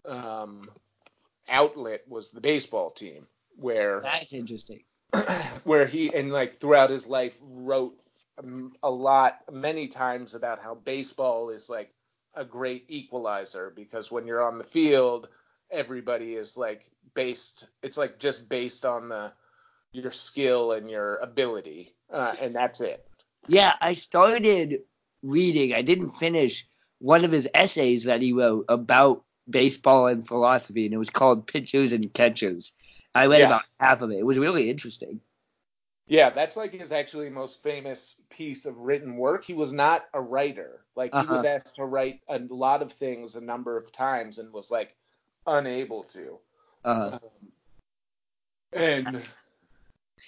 um, 0.06 0.68
outlet 1.48 2.02
was 2.08 2.30
the 2.30 2.40
baseball 2.40 2.90
team, 2.90 3.26
where 3.56 4.00
That's 4.00 4.32
interesting. 4.32 4.82
where 5.64 5.86
he 5.86 6.12
and 6.14 6.32
like 6.32 6.58
throughout 6.60 6.90
his 6.90 7.06
life 7.06 7.36
wrote 7.40 7.98
um, 8.38 8.72
a 8.82 8.90
lot, 8.90 9.38
many 9.50 9.88
times 9.88 10.34
about 10.34 10.62
how 10.62 10.74
baseball 10.74 11.50
is 11.50 11.68
like 11.70 11.90
a 12.36 12.44
great 12.44 12.84
equalizer 12.88 13.72
because 13.74 14.10
when 14.10 14.26
you're 14.26 14.42
on 14.42 14.58
the 14.58 14.64
field, 14.64 15.28
everybody 15.70 16.34
is 16.34 16.56
like 16.56 16.88
based. 17.14 17.68
It's 17.82 17.98
like 17.98 18.18
just 18.18 18.48
based 18.48 18.84
on 18.84 19.08
the 19.08 19.32
your 19.92 20.10
skill 20.10 20.72
and 20.72 20.90
your 20.90 21.16
ability, 21.16 21.94
uh, 22.10 22.34
and 22.40 22.54
that's 22.54 22.80
it. 22.80 23.04
Yeah, 23.48 23.72
I 23.80 23.94
started 23.94 24.82
reading. 25.22 25.72
I 25.72 25.82
didn't 25.82 26.10
finish 26.10 26.66
one 26.98 27.24
of 27.24 27.32
his 27.32 27.48
essays 27.54 28.04
that 28.04 28.20
he 28.22 28.32
wrote 28.32 28.66
about 28.68 29.24
baseball 29.48 30.06
and 30.06 30.26
philosophy, 30.26 30.84
and 30.84 30.94
it 30.94 30.98
was 30.98 31.10
called 31.10 31.46
Pitchers 31.46 31.92
and 31.92 32.12
Catchers. 32.12 32.72
I 33.14 33.26
read 33.26 33.40
Yeah. 33.40 33.46
about 33.46 33.62
half 33.80 34.02
of 34.02 34.10
it. 34.10 34.18
It 34.18 34.26
was 34.26 34.38
really 34.38 34.68
interesting. 34.68 35.20
Yeah, 36.08 36.30
that's 36.30 36.56
like 36.56 36.72
his 36.72 36.92
actually 36.92 37.30
most 37.30 37.62
famous 37.62 38.16
piece 38.30 38.64
of 38.64 38.78
written 38.78 39.16
work. 39.16 39.44
He 39.44 39.54
was 39.54 39.72
not 39.72 40.06
a 40.14 40.20
writer. 40.20 40.84
Like 40.94 41.14
he 41.14 41.26
was 41.26 41.42
Uh-huh. 41.42 41.44
asked 41.44 41.76
to 41.76 41.84
write 41.84 42.20
a 42.28 42.38
lot 42.38 42.82
of 42.82 42.92
things 42.92 43.34
a 43.34 43.40
number 43.40 43.76
of 43.76 43.90
times 43.92 44.38
and 44.38 44.52
was 44.52 44.70
like 44.70 44.96
unable 45.46 46.04
to. 46.04 46.38
Uh, 46.84 47.18
And 48.72 49.22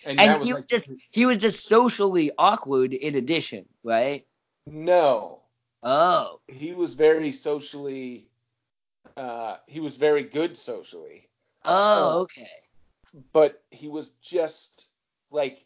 and, 0.04 0.18
and 0.18 0.18
that 0.20 0.40
was 0.40 0.49
he 0.49 0.52
like 0.52 0.62
was 0.62 0.64
just 0.64 0.90
he 1.11 1.26
was 1.26 1.38
just 1.38 1.66
socially 1.66 2.30
awkward 2.38 2.92
in 2.94 3.14
addition, 3.14 3.66
right? 3.85 4.26
no. 4.66 5.42
Oh, 5.82 6.40
He 6.49 6.73
was 6.73 6.94
very 6.94 7.30
socially 7.30 8.28
uh 9.16 9.58
he 9.66 9.80
was 9.80 9.97
very 9.97 10.25
good 10.25 10.58
socially. 10.58 11.28
oh, 11.64 12.20
okay. 12.23 12.49
but 13.32 13.62
he 13.70 13.88
was 13.88 14.11
just 14.23 14.87
like 15.30 15.64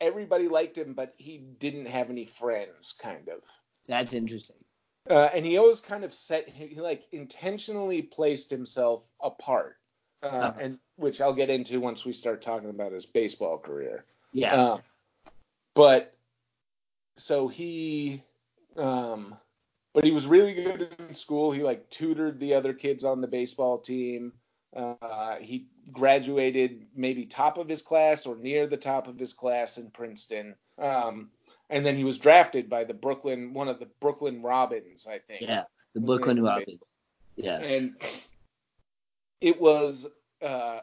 everybody 0.00 0.48
liked 0.48 0.78
him, 0.78 0.94
but 0.94 1.14
he 1.18 1.38
didn't 1.38 1.86
have 1.86 2.10
any 2.10 2.24
friends, 2.24 2.94
kind 3.00 3.28
of. 3.28 3.42
That's 3.86 4.14
interesting. 4.14 4.56
Uh, 5.08 5.28
and 5.34 5.44
he 5.44 5.56
always 5.58 5.80
kind 5.80 6.04
of 6.04 6.12
set 6.14 6.48
he, 6.48 6.68
he, 6.68 6.80
like 6.80 7.04
intentionally 7.12 8.02
placed 8.02 8.50
himself 8.50 9.06
apart, 9.20 9.76
uh, 10.22 10.26
Uh-huh. 10.26 10.58
and 10.60 10.78
which 10.96 11.20
I'll 11.20 11.32
get 11.32 11.50
into 11.50 11.80
once 11.80 12.04
we 12.04 12.12
start 12.12 12.42
talking 12.42 12.70
about 12.70 12.92
his 12.92 13.06
baseball 13.06 13.58
career. 13.58 14.04
Yeah. 14.32 14.54
Um, 14.54 14.82
but 15.74 16.14
so 17.16 17.48
he, 17.48 18.22
um, 18.76 19.34
but 19.94 20.04
he 20.04 20.12
was 20.12 20.26
really 20.26 20.54
good 20.54 20.94
in 20.98 21.14
school. 21.14 21.50
He 21.50 21.62
like 21.62 21.90
tutored 21.90 22.38
the 22.38 22.54
other 22.54 22.74
kids 22.74 23.04
on 23.04 23.20
the 23.20 23.26
baseball 23.26 23.78
team. 23.78 24.32
Uh, 24.74 25.36
he 25.36 25.66
graduated 25.90 26.86
maybe 26.94 27.26
top 27.26 27.58
of 27.58 27.68
his 27.68 27.82
class 27.82 28.26
or 28.26 28.36
near 28.36 28.66
the 28.66 28.76
top 28.76 29.08
of 29.08 29.18
his 29.18 29.32
class 29.32 29.78
in 29.78 29.90
Princeton. 29.90 30.54
Um, 30.78 31.30
and 31.68 31.84
then 31.84 31.96
he 31.96 32.04
was 32.04 32.18
drafted 32.18 32.70
by 32.70 32.84
the 32.84 32.94
Brooklyn, 32.94 33.52
one 33.52 33.68
of 33.68 33.78
the 33.78 33.88
Brooklyn 34.00 34.42
Robins, 34.42 35.06
I 35.06 35.18
think. 35.18 35.42
yeah. 35.42 35.64
The 35.94 36.00
Brooklyn 36.00 36.42
Robins. 36.42 36.78
Yeah. 37.36 37.58
And 37.58 37.94
it 39.40 39.60
was 39.60 40.06
uh, 40.42 40.80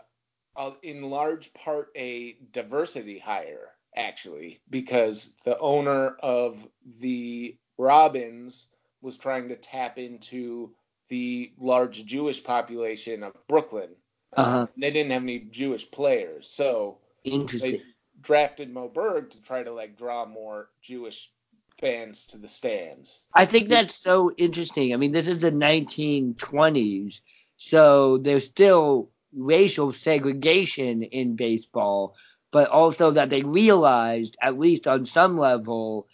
uh, 0.56 0.72
in 0.82 1.04
large 1.04 1.54
part 1.54 1.90
a 1.96 2.38
diversity 2.52 3.20
hire, 3.20 3.70
actually, 3.96 4.60
because 4.70 5.34
the 5.46 5.58
owner 5.60 6.18
of 6.22 6.68
the 7.00 7.56
Robins 7.78 8.68
was 9.02 9.18
trying 9.18 9.50
to 9.50 9.56
tap 9.56 9.98
into 9.98 10.72
the 11.10 11.52
large 11.60 12.06
Jewish 12.06 12.44
population 12.44 13.24
of 13.24 13.34
Brooklyn. 13.48 13.90
Uh-huh. 14.36 14.68
They 14.78 14.92
didn't 14.92 15.12
have 15.12 15.24
any 15.24 15.40
Jewish 15.40 15.90
players, 15.90 16.50
so 16.50 16.98
Interesting. 17.24 17.72
they 17.72 17.82
drafted 18.22 18.74
Mo 18.74 18.90
Berg 18.90 19.30
to 19.32 19.42
try 19.42 19.64
to 19.64 19.72
like 19.72 19.98
draw 19.98 20.26
more 20.26 20.70
Jewish 20.82 21.32
fans 21.80 22.26
to 22.28 22.38
the 22.38 22.48
stands. 22.48 23.20
I 23.34 23.46
think 23.46 23.70
that's 23.70 23.96
so 23.96 24.32
interesting. 24.38 24.94
I 24.94 24.98
mean, 24.98 25.12
this 25.12 25.28
is 25.28 25.40
the 25.40 25.52
1920s, 25.52 27.22
so 27.58 28.18
there's 28.18 28.46
still 28.46 29.10
racial 29.34 29.92
segregation 29.92 31.04
in 31.04 31.36
baseball, 31.36 32.16
but 32.52 32.70
also 32.70 33.12
that 33.12 33.30
they 33.30 33.44
realized, 33.44 34.38
at 34.42 34.60
least 34.60 34.88
on 34.88 35.06
some 35.06 35.38
level, 35.38 36.08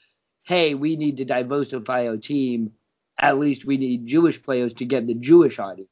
hey, 0.44 0.74
we 0.74 0.96
need 0.96 1.18
to 1.18 1.26
diversify 1.26 2.08
our 2.08 2.18
team. 2.18 2.74
At 3.24 3.40
least 3.40 3.66
we 3.66 3.78
need 3.78 4.06
Jewish 4.06 4.42
players 4.42 4.74
to 4.76 4.86
get 4.86 5.08
the 5.08 5.14
Jewish 5.14 5.60
audience. 5.60 5.90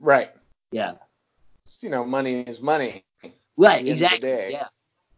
Right. 0.00 0.30
Yeah. 0.70 0.94
You 1.80 1.90
know, 1.90 2.04
money 2.04 2.40
is 2.40 2.60
money. 2.60 3.04
Right. 3.56 3.78
At 3.78 3.84
the 3.84 3.90
end 3.90 3.90
of 3.90 3.98
the 3.98 4.04
Exactly. 4.04 4.52
Yeah. 4.52 4.66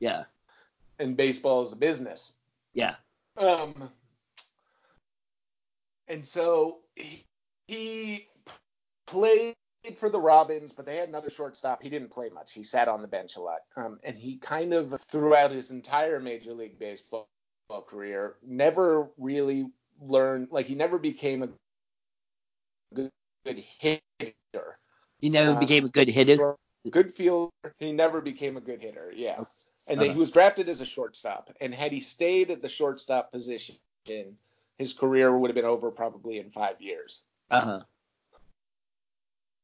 Yeah. 0.00 0.24
and 0.98 1.16
baseball 1.16 1.62
is 1.62 1.72
a 1.72 1.76
business. 1.76 2.34
Yeah. 2.72 2.94
Um, 3.36 3.90
and 6.06 6.24
so 6.24 6.78
he, 6.96 7.24
he 7.66 8.28
played 9.06 9.56
for 9.96 10.08
the 10.08 10.20
Robins, 10.20 10.72
but 10.72 10.86
they 10.86 10.96
had 10.96 11.08
another 11.08 11.30
shortstop. 11.30 11.82
He 11.82 11.88
didn't 11.90 12.10
play 12.10 12.28
much. 12.30 12.52
He 12.52 12.62
sat 12.62 12.88
on 12.88 13.02
the 13.02 13.08
bench 13.08 13.36
a 13.36 13.40
lot. 13.40 13.60
Um, 13.76 13.98
and 14.02 14.16
he 14.16 14.36
kind 14.36 14.74
of 14.74 15.00
throughout 15.00 15.50
his 15.50 15.70
entire 15.70 16.20
Major 16.20 16.52
League 16.52 16.78
Baseball 16.78 17.28
career 17.86 18.36
never 18.42 19.10
really 19.18 19.70
learned 20.00 20.48
like 20.50 20.66
he 20.66 20.74
never 20.74 20.98
became 20.98 21.42
a 21.42 21.48
good, 22.94 23.10
good 23.44 23.64
hitter. 23.78 24.78
He 25.20 25.30
never 25.30 25.52
Uh, 25.52 25.60
became 25.60 25.84
a 25.84 25.88
good 25.88 26.08
hitter. 26.08 26.56
Good 26.90 27.12
fielder. 27.12 27.50
He 27.78 27.92
never 27.92 28.20
became 28.20 28.56
a 28.56 28.60
good 28.60 28.80
hitter. 28.80 29.12
Yeah. 29.14 29.44
And 29.88 29.98
then 30.00 30.10
Uh-huh. 30.10 30.12
he 30.14 30.18
was 30.20 30.30
drafted 30.30 30.68
as 30.68 30.80
a 30.80 30.86
shortstop. 30.86 31.50
And 31.60 31.74
had 31.74 31.92
he 31.92 32.00
stayed 32.00 32.50
at 32.50 32.62
the 32.62 32.68
shortstop 32.68 33.32
position, 33.32 33.76
his 34.78 34.92
career 34.92 35.36
would 35.36 35.50
have 35.50 35.54
been 35.54 35.64
over 35.64 35.90
probably 35.90 36.38
in 36.38 36.50
five 36.50 36.80
years. 36.80 37.24
Uh 37.50 37.60
huh. 37.60 37.84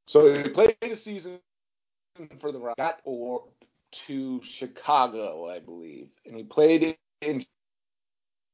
So 0.06 0.42
he 0.42 0.48
played 0.50 0.76
a 0.82 0.96
season 0.96 1.40
for 2.38 2.52
the 2.52 2.58
Rocks, 2.58 2.76
got 2.76 3.00
or 3.04 3.44
to 3.92 4.42
Chicago, 4.42 5.48
I 5.48 5.60
believe, 5.60 6.08
and 6.26 6.36
he 6.36 6.42
played 6.42 6.98
in 7.20 7.44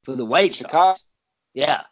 For 0.05 0.15
the 0.15 0.25
White 0.25 0.55
Chicago. 0.55 0.95
Sox. 0.95 1.07
Yeah. 1.55 1.83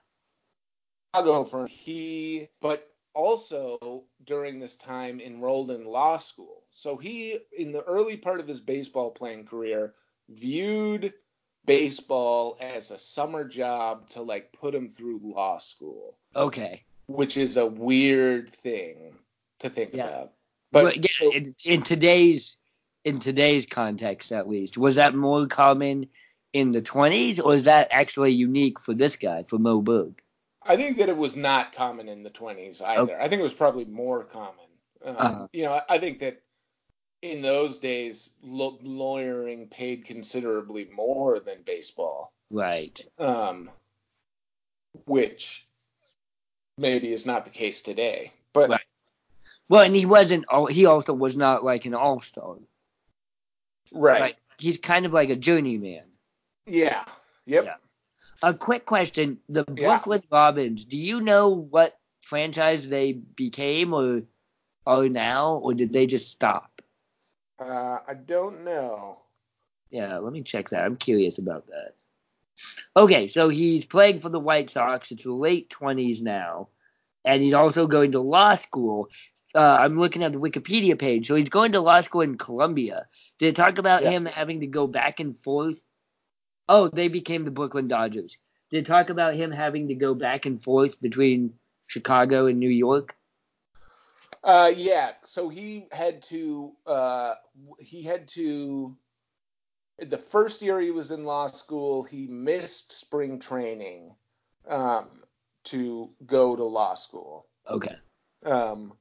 Chicago 1.14 1.44
for 1.44 1.66
he, 1.66 2.48
but 2.60 2.86
also 3.14 4.04
during 4.24 4.58
this 4.60 4.76
time 4.76 5.20
enrolled 5.20 5.70
in 5.70 5.84
law 5.84 6.16
school. 6.18 6.64
So 6.70 6.96
he, 6.96 7.38
in 7.56 7.72
the 7.72 7.82
early 7.82 8.16
part 8.16 8.40
of 8.40 8.46
his 8.46 8.60
baseball 8.60 9.10
playing 9.10 9.46
career, 9.46 9.94
viewed 10.28 11.12
baseball 11.64 12.56
as 12.60 12.90
a 12.90 12.98
summer 12.98 13.44
job 13.44 14.08
to 14.10 14.22
like 14.22 14.52
put 14.52 14.74
him 14.74 14.88
through 14.88 15.20
law 15.22 15.58
school, 15.58 16.16
Okay. 16.36 16.84
which 17.06 17.36
is 17.36 17.56
a 17.56 17.66
weird 17.66 18.50
thing 18.50 19.14
to 19.60 19.70
think 19.70 19.92
Yeah. 19.92 20.04
about. 20.06 20.32
But 20.70 20.84
But 20.84 20.96
yeah, 20.98 21.10
so- 21.10 21.32
in, 21.32 21.54
in 21.64 21.82
today's 21.82 22.56
in 23.04 23.18
today's 23.20 23.64
context, 23.64 24.32
at 24.32 24.48
least, 24.48 24.76
was 24.76 24.96
that 24.96 25.14
more 25.14 25.46
common 25.46 26.10
in 26.52 26.72
the 26.72 26.82
20s, 26.82 27.42
or 27.44 27.54
is 27.54 27.64
that 27.64 27.88
actually 27.90 28.32
unique 28.32 28.80
for 28.80 28.94
this 28.94 29.16
guy, 29.16 29.42
for 29.42 29.58
Mo 29.58 29.80
Berg? 29.82 30.22
I 30.62 30.76
think 30.76 30.98
that 30.98 31.08
it 31.08 31.16
was 31.16 31.36
not 31.36 31.72
common 31.74 32.08
in 32.08 32.22
the 32.22 32.30
20s 32.30 32.82
either. 32.82 33.20
I 33.20 33.28
think 33.28 33.40
it 33.40 33.42
was 33.42 33.54
probably 33.54 33.84
more 33.84 34.24
common. 34.24 34.66
Um, 35.04 35.16
Uh-huh. 35.16 35.48
You 35.52 35.64
know, 35.64 35.80
I- 35.88 35.98
think 35.98 36.18
that 36.20 36.42
in 37.22 37.40
those 37.42 37.78
days, 37.78 38.30
lo- 38.42 38.78
lawyering 38.82 39.68
paid 39.68 40.04
considerably 40.04 40.84
more 40.86 41.40
than 41.40 41.62
baseball, 41.62 42.32
Right. 42.50 43.00
um, 43.18 43.70
which 45.06 45.66
maybe 46.76 47.12
is 47.12 47.26
not 47.26 47.44
the 47.44 47.50
case 47.50 47.82
today. 47.82 48.32
But 48.52 48.70
Right. 48.70 48.84
Well, 49.68 49.82
and 49.82 49.94
he 49.94 50.06
wasn't. 50.06 50.46
He 50.70 50.86
also 50.86 51.12
was 51.12 51.36
not 51.36 51.62
like 51.62 51.84
an 51.84 51.94
all 51.94 52.20
star. 52.20 52.56
right, 53.92 54.20
Like 54.20 54.36
he's 54.58 54.78
kind 54.78 55.04
of 55.06 55.12
like 55.12 55.28
a 55.30 55.36
journeyman. 55.36 56.04
Yeah, 56.68 57.04
yep. 57.46 57.64
Yeah. 57.64 57.74
A 58.42 58.54
quick 58.54 58.86
question: 58.86 59.38
The 59.48 59.64
Yeah. 59.76 59.86
Brooklyn 59.86 60.22
Robins. 60.30 60.84
Do 60.84 60.96
you 60.96 61.20
know 61.20 61.48
what 61.48 61.98
franchise 62.22 62.88
they 62.88 63.12
became, 63.12 63.92
or 63.92 64.22
are 64.86 65.08
now, 65.08 65.56
or 65.56 65.74
did 65.74 65.92
they 65.92 66.06
just 66.06 66.30
stop? 66.30 66.82
Uh, 67.58 67.98
I 68.06 68.14
don't 68.14 68.64
know. 68.64 69.18
Yeah, 69.90 70.18
let 70.18 70.32
me 70.32 70.42
check 70.42 70.68
that. 70.68 70.84
I'm 70.84 70.96
curious 70.96 71.38
about 71.38 71.66
that. 71.68 71.94
Okay, 72.96 73.28
so 73.28 73.48
he's 73.48 73.86
playing 73.86 74.20
for 74.20 74.28
the 74.28 74.40
White 74.40 74.70
Sox. 74.70 75.10
It's 75.10 75.24
the 75.24 75.32
late 75.32 75.70
20s 75.70 76.20
now. 76.20 76.68
And 77.24 77.42
he's 77.42 77.54
also 77.54 77.86
going 77.86 78.12
to 78.12 78.20
law 78.20 78.54
school. 78.54 79.08
Uh, 79.54 79.78
I'm 79.80 79.98
looking 79.98 80.22
at 80.22 80.32
the 80.32 80.38
Wikipedia 80.38 80.98
page. 80.98 81.26
So 81.26 81.34
he's 81.34 81.48
going 81.48 81.72
to 81.72 81.80
law 81.80 82.00
school 82.00 82.20
in 82.20 82.36
Columbia. 82.36 83.06
Did 83.38 83.48
it 83.48 83.56
talk 83.56 83.78
about 83.78 84.02
Yeah. 84.02 84.10
him 84.10 84.26
having 84.26 84.60
to 84.60 84.66
go 84.66 84.86
back 84.86 85.20
and 85.20 85.36
forth? 85.36 85.82
Oh, 86.68 86.88
they 86.88 87.08
became 87.08 87.44
the 87.44 87.50
Brooklyn 87.50 87.88
Dodgers. 87.88 88.36
Did 88.70 88.78
it 88.78 88.86
talk 88.86 89.08
about 89.10 89.34
him 89.34 89.50
having 89.50 89.88
to 89.88 89.94
go 89.94 90.14
back 90.14 90.44
and 90.44 90.62
forth 90.62 91.00
between 91.00 91.54
Chicago 91.86 92.46
and 92.46 92.58
New 92.58 92.68
York? 92.68 93.16
Uh, 94.44 94.72
yeah. 94.74 95.12
So 95.24 95.48
he 95.48 95.86
had 95.90 96.22
to. 96.24 96.72
Uh, 96.86 97.34
he 97.78 98.02
had 98.02 98.28
to. 98.28 98.96
The 99.98 100.18
first 100.18 100.62
year 100.62 100.80
he 100.80 100.90
was 100.90 101.10
in 101.10 101.24
law 101.24 101.48
school, 101.48 102.04
he 102.04 102.28
missed 102.28 102.92
spring 102.92 103.40
training 103.40 104.14
um, 104.68 105.08
to 105.64 106.10
go 106.24 106.54
to 106.54 106.64
law 106.64 106.94
school. 106.94 107.46
Okay. 107.68 107.94
Um, 108.44 108.92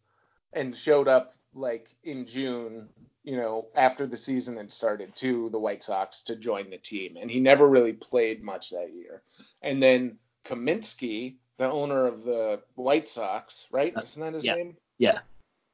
and 0.53 0.75
showed 0.75 1.07
up 1.07 1.35
like 1.53 1.89
in 2.03 2.25
June, 2.25 2.89
you 3.27 3.35
know, 3.35 3.67
after 3.75 4.07
the 4.07 4.15
season 4.15 4.55
had 4.55 4.71
started 4.71 5.13
to 5.17 5.49
the 5.49 5.59
White 5.59 5.83
Sox 5.83 6.21
to 6.23 6.35
join 6.37 6.69
the 6.69 6.77
team, 6.77 7.17
and 7.19 7.29
he 7.29 7.41
never 7.41 7.67
really 7.67 7.91
played 7.91 8.41
much 8.41 8.69
that 8.69 8.93
year. 8.95 9.21
And 9.61 9.83
then 9.83 10.17
Kaminsky, 10.45 11.35
the 11.57 11.69
owner 11.69 12.07
of 12.07 12.23
the 12.23 12.61
White 12.75 13.09
Sox, 13.09 13.67
right? 13.69 13.93
Uh, 13.93 13.99
Isn't 13.99 14.21
that 14.21 14.33
his 14.33 14.45
yeah. 14.45 14.55
name? 14.55 14.77
Yeah. 14.97 15.19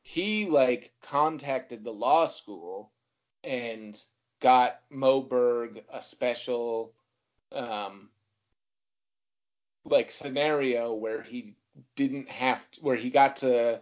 He 0.01 0.47
like 0.47 0.93
contacted 1.03 1.83
the 1.83 1.93
law 1.93 2.25
school 2.25 2.91
and 3.43 3.95
got 4.39 4.79
Mo 4.89 5.21
Berg 5.21 5.83
a 5.93 6.01
special 6.01 6.91
um 7.51 8.09
like 9.85 10.09
scenario 10.09 10.95
where 10.95 11.21
he 11.21 11.55
didn't 11.95 12.29
have 12.29 12.69
to, 12.71 12.81
where 12.81 12.95
he 12.95 13.11
got 13.11 13.35
to 13.37 13.79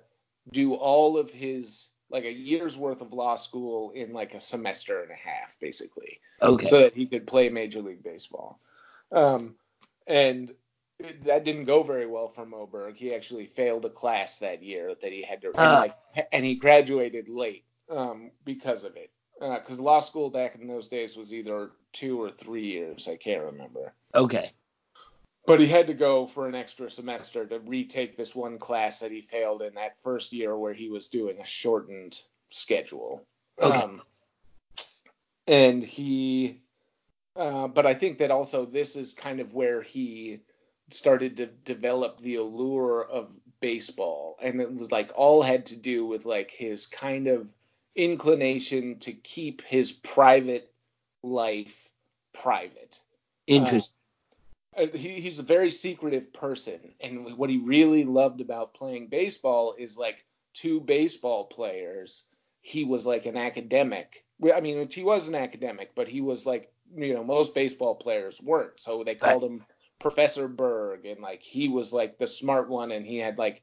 do 0.51 0.74
all 0.74 1.18
of 1.18 1.32
his 1.32 1.90
like 2.12 2.25
a 2.25 2.32
year's 2.32 2.77
worth 2.77 3.01
of 3.01 3.13
law 3.13 3.36
school 3.36 3.91
in 3.91 4.13
like 4.13 4.34
a 4.34 4.39
semester 4.41 5.01
and 5.01 5.12
a 5.12 5.15
half 5.15 5.58
basically 5.60 6.20
Okay. 6.41 6.68
so 6.68 6.80
that 6.82 6.94
he 6.96 7.06
could 7.06 7.25
play 7.27 7.50
major 7.50 7.82
league 7.82 8.03
baseball 8.03 8.60
um 9.12 9.56
and 10.08 10.53
that 11.24 11.44
didn't 11.44 11.65
go 11.65 11.82
very 11.82 12.06
well 12.06 12.27
for 12.27 12.46
Mo 12.46 12.68
Berg. 12.68 12.96
He 12.96 13.15
actually 13.15 13.48
failed 13.48 13.86
a 13.86 13.89
class 13.89 14.38
that 14.38 14.62
year 14.62 14.94
that 15.01 15.12
he 15.12 15.24
had 15.24 15.41
to, 15.41 15.48
and, 15.48 15.56
Ah. 15.58 15.80
like, 15.80 16.27
and 16.32 16.46
he 16.46 16.53
graduated 16.53 17.27
late 17.27 17.63
um, 17.89 18.30
because 18.46 18.84
of 18.84 18.96
it. 18.96 19.10
Because 19.39 19.80
law 19.80 20.00
school 20.00 20.30
back 20.30 20.53
in 20.53 20.68
those 20.68 20.88
days 20.89 21.18
was 21.18 21.34
either 21.34 21.72
two 21.91 22.22
or 22.22 22.30
three 22.30 22.68
years. 22.68 23.08
I 23.08 23.15
can't 23.15 23.41
remember. 23.44 23.94
okay. 24.13 24.51
But 25.51 25.60
he 25.60 25.67
had 25.67 25.88
to 25.88 25.93
go 25.93 26.27
for 26.27 26.48
an 26.48 26.55
extra 26.55 26.89
semester 26.89 27.46
to 27.46 27.60
retake 27.60 28.15
this 28.15 28.34
one 28.34 28.58
class 28.58 29.01
that 29.01 29.12
he 29.12 29.20
failed 29.20 29.62
in 29.62 29.74
that 29.74 30.00
first 30.00 30.31
year 30.31 30.58
where 30.58 30.72
he 30.72 30.88
was 30.88 31.10
doing 31.10 31.41
a 31.41 31.46
shortened 31.46 32.17
schedule. 32.48 33.25
Okay. 33.62 33.77
Um, 33.77 34.01
and 35.48 35.84
he, 35.84 36.62
uh, 37.36 37.67
but 37.67 37.86
I 37.86 37.96
think 37.96 38.20
that 38.20 38.31
also 38.31 38.65
this 38.65 38.96
is 38.96 39.13
kind 39.13 39.41
of 39.41 39.53
where 39.53 39.81
he 39.81 40.39
started 40.89 41.36
to 41.36 41.48
develop 41.48 42.22
the 42.22 42.36
allure 42.36 43.03
of 43.03 43.36
baseball. 43.60 44.38
And 44.41 44.62
it 44.62 44.74
was 44.74 44.89
like 44.89 45.12
all 45.15 45.41
had 45.41 45.65
to 45.65 45.75
do 45.75 46.05
with 46.05 46.25
like 46.25 46.51
his 46.51 46.86
kind 46.86 47.27
of 47.27 47.53
inclination 47.93 49.00
to 49.00 49.12
keep 49.12 49.63
his 49.63 49.91
private 49.91 50.72
life 51.24 51.89
private 52.34 53.01
Interesting. 53.48 53.98
uh, 53.98 54.00
Uh, 54.78 54.88
he, 54.94 55.20
he's 55.20 55.40
a 55.40 55.44
very 55.44 55.70
secretive 55.70 56.32
person, 56.34 56.94
and 57.01 57.38
what 57.38 57.50
he 57.50 57.58
really 57.58 58.06
loved 58.06 58.42
about 58.42 58.74
playing 58.74 59.08
baseball 59.08 59.75
is 59.78 59.98
like 59.98 60.25
two 60.54 60.80
baseball 60.80 61.46
players. 61.46 62.24
He 62.62 62.86
was 62.86 63.06
like 63.06 63.25
an 63.25 63.38
academic. 63.38 64.25
I 64.54 64.62
mean, 64.62 64.88
he 64.90 65.04
was 65.04 65.28
an 65.28 65.36
academic, 65.36 65.92
but 65.96 66.08
he 66.08 66.22
was 66.22 66.46
like, 66.46 66.72
you 66.96 67.13
know, 67.13 67.24
most 67.24 67.54
baseball 67.54 67.96
players 67.96 68.42
weren't. 68.42 68.80
So 68.80 69.04
they 69.04 69.16
called 69.16 69.44
him 69.44 69.66
Professor 70.00 70.48
Berg, 70.48 71.06
and 71.06 71.22
like 71.22 71.42
he 71.42 71.68
was 71.68 71.92
like 71.92 72.18
the 72.18 72.28
smart 72.28 72.70
one, 72.70 72.92
and 72.92 73.06
he 73.06 73.18
had 73.18 73.38
like 73.38 73.62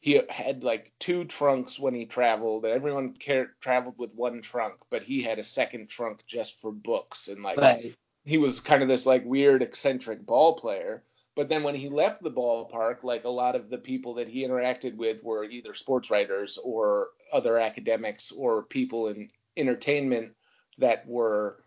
he 0.00 0.20
had 0.28 0.64
like 0.64 0.92
two 0.98 1.24
trunks 1.24 1.78
when 1.78 1.94
he 1.94 2.06
traveled. 2.06 2.64
and 2.64 2.74
Everyone 2.74 3.14
car- 3.14 3.52
traveled 3.60 3.98
with 3.98 4.14
one 4.14 4.40
trunk, 4.40 4.74
but 4.90 5.02
he 5.02 5.22
had 5.22 5.38
a 5.38 5.44
second 5.44 5.88
trunk 5.88 6.24
just 6.26 6.60
for 6.60 6.72
books 6.72 7.28
and 7.28 7.42
like 7.42 7.58
right. 7.58 7.94
He 8.26 8.38
was 8.38 8.60
kind 8.60 8.82
of 8.82 8.88
this 8.88 9.06
like 9.06 9.24
weird 9.24 9.62
eccentric 9.62 10.26
ball 10.26 10.56
player. 10.56 11.02
But 11.36 11.48
then 11.48 11.62
when 11.62 11.74
he 11.74 11.88
left 11.88 12.22
the 12.22 12.30
ballpark 12.30 13.04
like 13.04 13.24
a 13.24 13.30
lot 13.30 13.56
of 13.56 13.70
the 13.70 13.78
people 13.78 14.14
that 14.14 14.28
he 14.28 14.44
interacted 14.44 14.96
with 14.96 15.22
were 15.22 15.44
either 15.44 15.74
sports 15.74 16.10
writers 16.10 16.58
or 16.62 17.08
other 17.32 17.58
academics 17.58 18.32
or 18.32 18.62
people 18.62 19.08
in 19.08 19.30
entertainment 19.56 20.32
that 20.78 21.06
were 21.06 21.62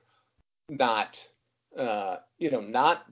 not 0.67 1.26
uh, 1.78 2.17
you 2.38 2.52
know 2.52 2.62
not 2.62 3.06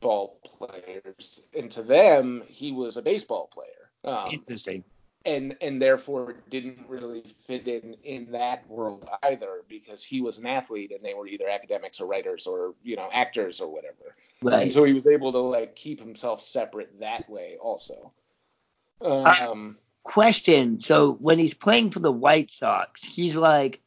ball 0.00 0.38
players. 0.44 1.40
And 1.58 1.70
to 1.72 1.82
them 1.82 2.42
he 2.48 2.72
was 2.72 2.96
a 2.96 3.02
baseball 3.02 3.50
player. 3.52 3.90
Um, 4.04 4.28
Interesting. 4.30 4.84
And 5.24 5.56
and 5.60 5.80
therefore 5.80 6.34
didn't 6.50 6.78
really 6.88 7.22
fit 7.46 7.66
in 7.68 7.96
in 8.04 8.32
that 8.32 8.68
world 8.68 9.08
either 9.22 9.62
because 9.68 10.02
he 10.02 10.20
was 10.20 10.38
an 10.38 10.46
athlete 10.46 10.92
and 10.92 11.04
they 11.04 11.14
were 11.14 11.26
either 11.26 11.48
academics 11.48 12.00
or 12.00 12.06
writers 12.06 12.46
or 12.46 12.74
you 12.82 12.96
know 12.96 13.08
actors 13.12 13.60
or 13.60 13.72
whatever 13.72 14.16
Right. 14.44 14.64
and 14.64 14.72
so 14.72 14.82
he 14.82 14.92
was 14.92 15.06
able 15.06 15.30
to 15.32 15.38
like 15.38 15.76
keep 15.76 16.00
himself 16.00 16.42
separate 16.42 16.98
that 17.00 17.28
way 17.28 17.56
also 17.60 18.12
um 19.00 19.76
Question. 20.04 20.80
So 20.80 21.12
when 21.12 21.38
he's 21.38 21.54
playing 21.54 21.90
for 21.90 22.00
the 22.00 22.12
White 22.12 22.50
Sox, 22.50 23.04
he's 23.04 23.36
like 23.36 23.80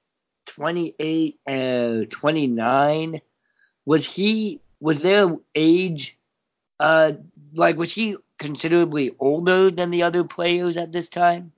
28 0.46 1.40
and 1.46 2.10
29. 2.10 3.22
Was 3.86 4.06
he? 4.06 4.62
Was 4.80 5.02
their 5.02 5.36
age? 5.54 6.18
Uh, 6.80 7.14
like 7.54 7.78
was 7.78 7.94
he 7.94 8.16
considerably 8.38 9.16
older 9.20 9.72
than 9.72 9.92
the 9.92 10.04
other 10.04 10.24
players 10.24 10.78
at 10.78 10.92
this 10.92 11.10
time? 11.10 11.52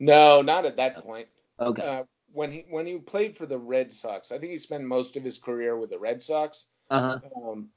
no 0.00 0.42
not 0.42 0.64
at 0.64 0.76
that 0.76 1.02
point 1.04 1.28
Okay. 1.60 1.82
uh, 1.82 2.02
when 2.32 2.50
he 2.50 2.64
when 2.70 2.86
he 2.86 2.98
played 2.98 3.36
for 3.36 3.46
the 3.46 3.58
Red 3.58 3.92
Sox 3.92 4.32
I 4.32 4.38
think 4.38 4.52
he 4.52 4.58
spent 4.58 4.84
most 4.84 5.16
of 5.16 5.24
his 5.24 5.38
career 5.38 5.76
with 5.76 5.90
the 5.90 5.98
Red 5.98 6.22
Sox 6.22 6.66
Uh 6.90 7.00
huh. 7.00 7.18
um, 7.36 7.68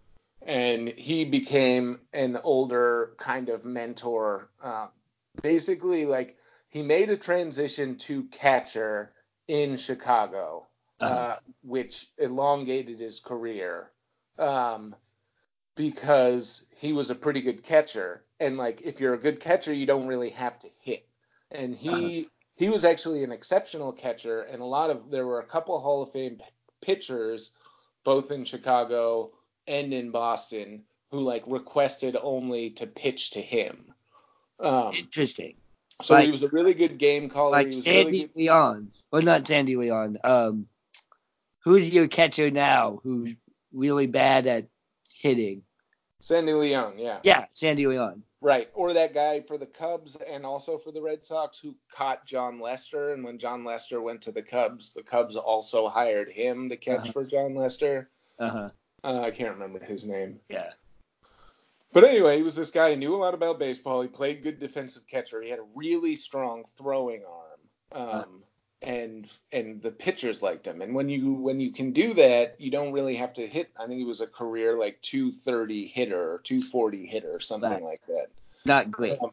and 0.45 0.87
he 0.89 1.25
became 1.25 1.99
an 2.13 2.37
older 2.43 3.15
kind 3.17 3.49
of 3.49 3.65
mentor. 3.65 4.49
Uh, 4.61 4.87
basically, 5.41 6.05
like 6.05 6.37
he 6.69 6.83
made 6.83 7.09
a 7.09 7.17
transition 7.17 7.97
to 7.97 8.23
catcher 8.25 9.11
in 9.47 9.77
Chicago, 9.77 10.67
uh 11.01 11.05
Uh-huh. 11.05 11.35
which 11.63 12.07
elongated 12.17 12.99
his 12.99 13.19
career 13.19 13.91
um, 14.37 14.95
because 15.75 16.65
he 16.75 16.93
was 16.93 17.09
a 17.09 17.15
pretty 17.15 17.41
good 17.41 17.63
catcher. 17.63 18.23
And 18.39 18.57
like, 18.57 18.81
if 18.83 18.99
you're 18.99 19.13
a 19.13 19.19
good 19.19 19.39
catcher, 19.39 19.73
you 19.73 19.85
don't 19.85 20.07
really 20.07 20.29
have 20.29 20.59
to 20.59 20.67
hit. 20.81 21.07
And 21.51 21.75
he 21.75 22.27
he 22.55 22.69
was 22.69 22.85
actually 22.85 23.23
an 23.23 23.31
exceptional 23.31 23.91
catcher, 23.91 24.41
and 24.41 24.61
a 24.61 24.65
lot 24.65 24.89
of 24.89 25.11
there 25.11 25.25
were 25.27 25.39
a 25.39 25.45
couple 25.45 25.79
Hall 25.79 26.01
of 26.01 26.11
Fame 26.11 26.37
p- 26.37 26.43
pitchers, 26.81 27.51
both 28.03 28.31
in 28.31 28.45
Chicago 28.45 29.31
and 29.67 29.93
in 29.93 30.09
Boston, 30.11 30.83
who 31.11 31.19
like 31.21 31.43
requested 31.47 32.17
only 32.21 32.71
to 32.71 32.87
pitch 32.87 33.31
to 33.31 33.41
him. 33.41 33.93
Um, 34.59 34.93
Interesting. 34.93 35.55
so 36.01 36.13
like- 36.15 36.25
he 36.25 36.31
was 36.31 36.43
a 36.43 36.49
really 36.49 36.73
good 36.73 36.97
game 36.97 37.29
caller. 37.29 37.51
Like 37.51 37.69
he 37.69 37.75
was 37.75 37.83
Sandy 37.85 38.03
really 38.05 38.19
good. 38.27 38.35
Leon. 38.35 38.91
Well, 39.11 39.21
not 39.21 39.47
Sandy 39.47 39.75
Leon. 39.75 40.17
Um, 40.23 40.67
who's 41.63 41.93
your 41.93 42.07
catcher 42.07 42.51
now? 42.51 42.99
Who's 43.03 43.35
really 43.73 44.07
bad 44.07 44.47
at 44.47 44.67
hitting? 45.25 45.63
Sandy 46.21 46.53
Leon, 46.53 46.99
yeah. 46.99 47.19
Yeah, 47.23 47.45
Sandy 47.51 47.87
Leon. 47.87 48.21
Right. 48.41 48.69
Or 48.75 48.93
that 48.93 49.13
guy 49.15 49.41
for 49.41 49.57
the 49.57 49.65
Cubs 49.65 50.15
and 50.15 50.45
also 50.45 50.77
for 50.77 50.91
the 50.91 51.01
Red 51.01 51.25
Sox 51.25 51.57
who 51.59 51.75
caught 51.91 52.27
Jon 52.27 52.59
Lester. 52.59 53.11
And 53.13 53.23
when 53.23 53.39
Jon 53.39 53.63
Lester 53.65 54.01
went 54.01 54.21
to 54.23 54.31
the 54.31 54.43
Cubs, 54.43 54.93
the 54.93 55.01
Cubs 55.01 55.35
also 55.35 55.89
hired 55.89 56.29
him 56.31 56.69
to 56.69 56.77
catch 56.77 56.99
Uh-huh. 56.99 57.11
for 57.11 57.25
Jon 57.25 57.55
Lester. 57.55 58.09
Uh 58.37 58.49
huh. 58.49 58.69
Uh, 59.03 59.21
I 59.21 59.31
can't 59.31 59.53
remember 59.53 59.83
his 59.83 60.05
name. 60.05 60.39
Yeah. 60.47 60.71
But 61.91 62.03
anyway, 62.03 62.37
he 62.37 62.43
was 62.43 62.55
this 62.55 62.71
guy 62.71 62.91
who 62.91 62.97
knew 62.97 63.15
a 63.15 63.17
lot 63.17 63.33
about 63.33 63.57
baseball. 63.57 64.01
He 64.01 64.07
played 64.07 64.43
good 64.43 64.59
defensive 64.59 65.07
catcher. 65.07 65.41
He 65.41 65.49
had 65.49 65.59
a 65.59 65.65
really 65.75 66.15
strong 66.15 66.65
throwing 66.77 67.23
arm. 67.25 68.09
Um, 68.09 68.43
and 68.81 69.31
and 69.51 69.81
the 69.81 69.91
pitchers 69.91 70.41
liked 70.41 70.67
him. 70.67 70.81
And 70.81 70.93
when 70.93 71.09
you 71.09 71.33
when 71.33 71.59
you 71.59 71.71
can 71.71 71.91
do 71.91 72.13
that, 72.15 72.59
you 72.59 72.71
don't 72.71 72.91
really 72.93 73.15
have 73.15 73.33
to 73.33 73.47
hit. 73.47 73.69
I 73.79 73.87
think 73.87 73.99
he 73.99 74.05
was 74.05 74.21
a 74.21 74.27
career 74.27 74.77
like 74.77 75.01
230 75.01 75.87
hitter 75.87 76.33
or 76.33 76.39
240 76.39 77.05
hitter, 77.05 77.39
something 77.39 77.69
Right. 77.69 77.83
like 77.83 78.01
that. 78.07 78.27
Not 78.65 78.91
great. 78.91 79.19
Um, 79.21 79.31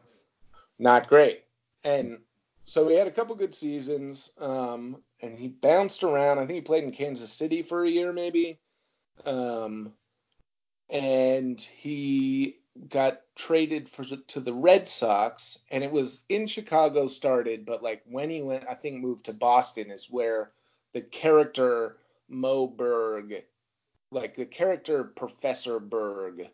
not 0.79 1.07
great. 1.07 1.43
And 1.83 2.19
so 2.65 2.87
he 2.87 2.95
had 2.95 3.07
a 3.07 3.11
couple 3.11 3.35
good 3.35 3.53
seasons, 3.53 4.31
um, 4.39 4.97
and 5.21 5.37
he 5.37 5.49
bounced 5.49 6.03
around. 6.03 6.39
I 6.39 6.45
think 6.45 6.55
he 6.55 6.61
played 6.61 6.83
in 6.85 6.91
Kansas 6.91 7.31
City 7.31 7.61
for 7.61 7.83
a 7.83 7.89
year, 7.89 8.13
maybe. 8.13 8.57
Um, 9.25 9.93
and 10.89 11.59
he 11.59 12.57
got 12.89 13.21
traded 13.35 13.89
for 13.89 14.03
to 14.03 14.39
the 14.39 14.53
Red 14.53 14.87
Sox, 14.87 15.59
and 15.71 15.83
it 15.83 15.91
was 15.91 16.23
in 16.29 16.47
Chicago 16.47 17.07
started, 17.07 17.65
but 17.65 17.83
like 17.83 18.01
when 18.05 18.29
he 18.29 18.41
went, 18.41 18.65
I 18.69 18.75
think 18.75 19.01
moved 19.01 19.25
to 19.25 19.33
Boston 19.33 19.91
is 19.91 20.09
where 20.09 20.51
the 20.93 21.01
character 21.01 21.97
Mo 22.29 22.67
Berg, 22.67 23.43
like 24.11 24.35
the 24.35 24.45
character 24.45 25.03
Professor 25.03 25.79
Berg, 25.79 26.47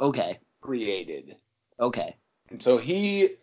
Okay. 0.00 0.38
created. 0.60 1.36
Okay. 1.80 2.16
And 2.50 2.62
so 2.62 2.76
he, 2.78 3.36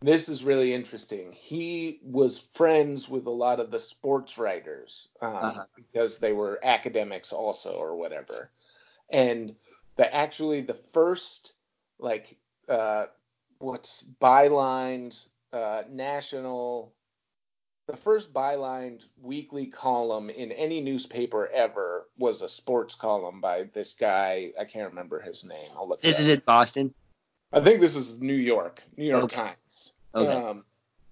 this 0.00 0.28
is 0.28 0.44
really 0.44 0.74
interesting. 0.74 1.32
He 1.32 2.00
was 2.02 2.38
friends 2.38 3.08
with 3.08 3.26
a 3.26 3.30
lot 3.30 3.60
of 3.60 3.70
the 3.70 3.80
sports 3.80 4.36
writers 4.38 5.08
um, 5.22 5.34
Uh-huh. 5.34 5.64
because 5.74 6.18
they 6.18 6.32
were 6.32 6.60
academics 6.62 7.32
also 7.32 7.72
or 7.74 7.96
whatever. 7.96 8.50
And 9.10 9.56
the 9.96 10.14
actually 10.14 10.60
the 10.60 10.74
first 10.74 11.53
like 12.04 12.36
uh, 12.68 13.06
what's 13.58 14.04
bylined 14.20 15.26
uh, 15.52 15.82
national 15.90 16.92
the 17.86 17.96
first 17.96 18.32
bylined 18.32 19.04
weekly 19.20 19.66
column 19.66 20.30
in 20.30 20.52
any 20.52 20.80
newspaper 20.80 21.48
ever 21.52 22.06
was 22.16 22.40
a 22.40 22.48
sports 22.48 22.94
column 22.94 23.40
by 23.40 23.64
this 23.74 23.94
guy. 23.94 24.52
I 24.58 24.64
can't 24.64 24.90
remember 24.90 25.20
his 25.20 25.44
name. 25.44 25.68
I'll 25.76 25.88
look. 25.88 26.00
This 26.00 26.18
it 26.18 26.28
is 26.28 26.38
up. 26.38 26.44
Boston. 26.46 26.94
I 27.52 27.60
think 27.60 27.80
this 27.80 27.94
is 27.94 28.20
New 28.20 28.34
York, 28.34 28.82
New 28.96 29.06
York 29.06 29.24
Okay. 29.24 29.36
Times. 29.36 29.92
Okay. 30.14 30.32
Um, 30.32 30.64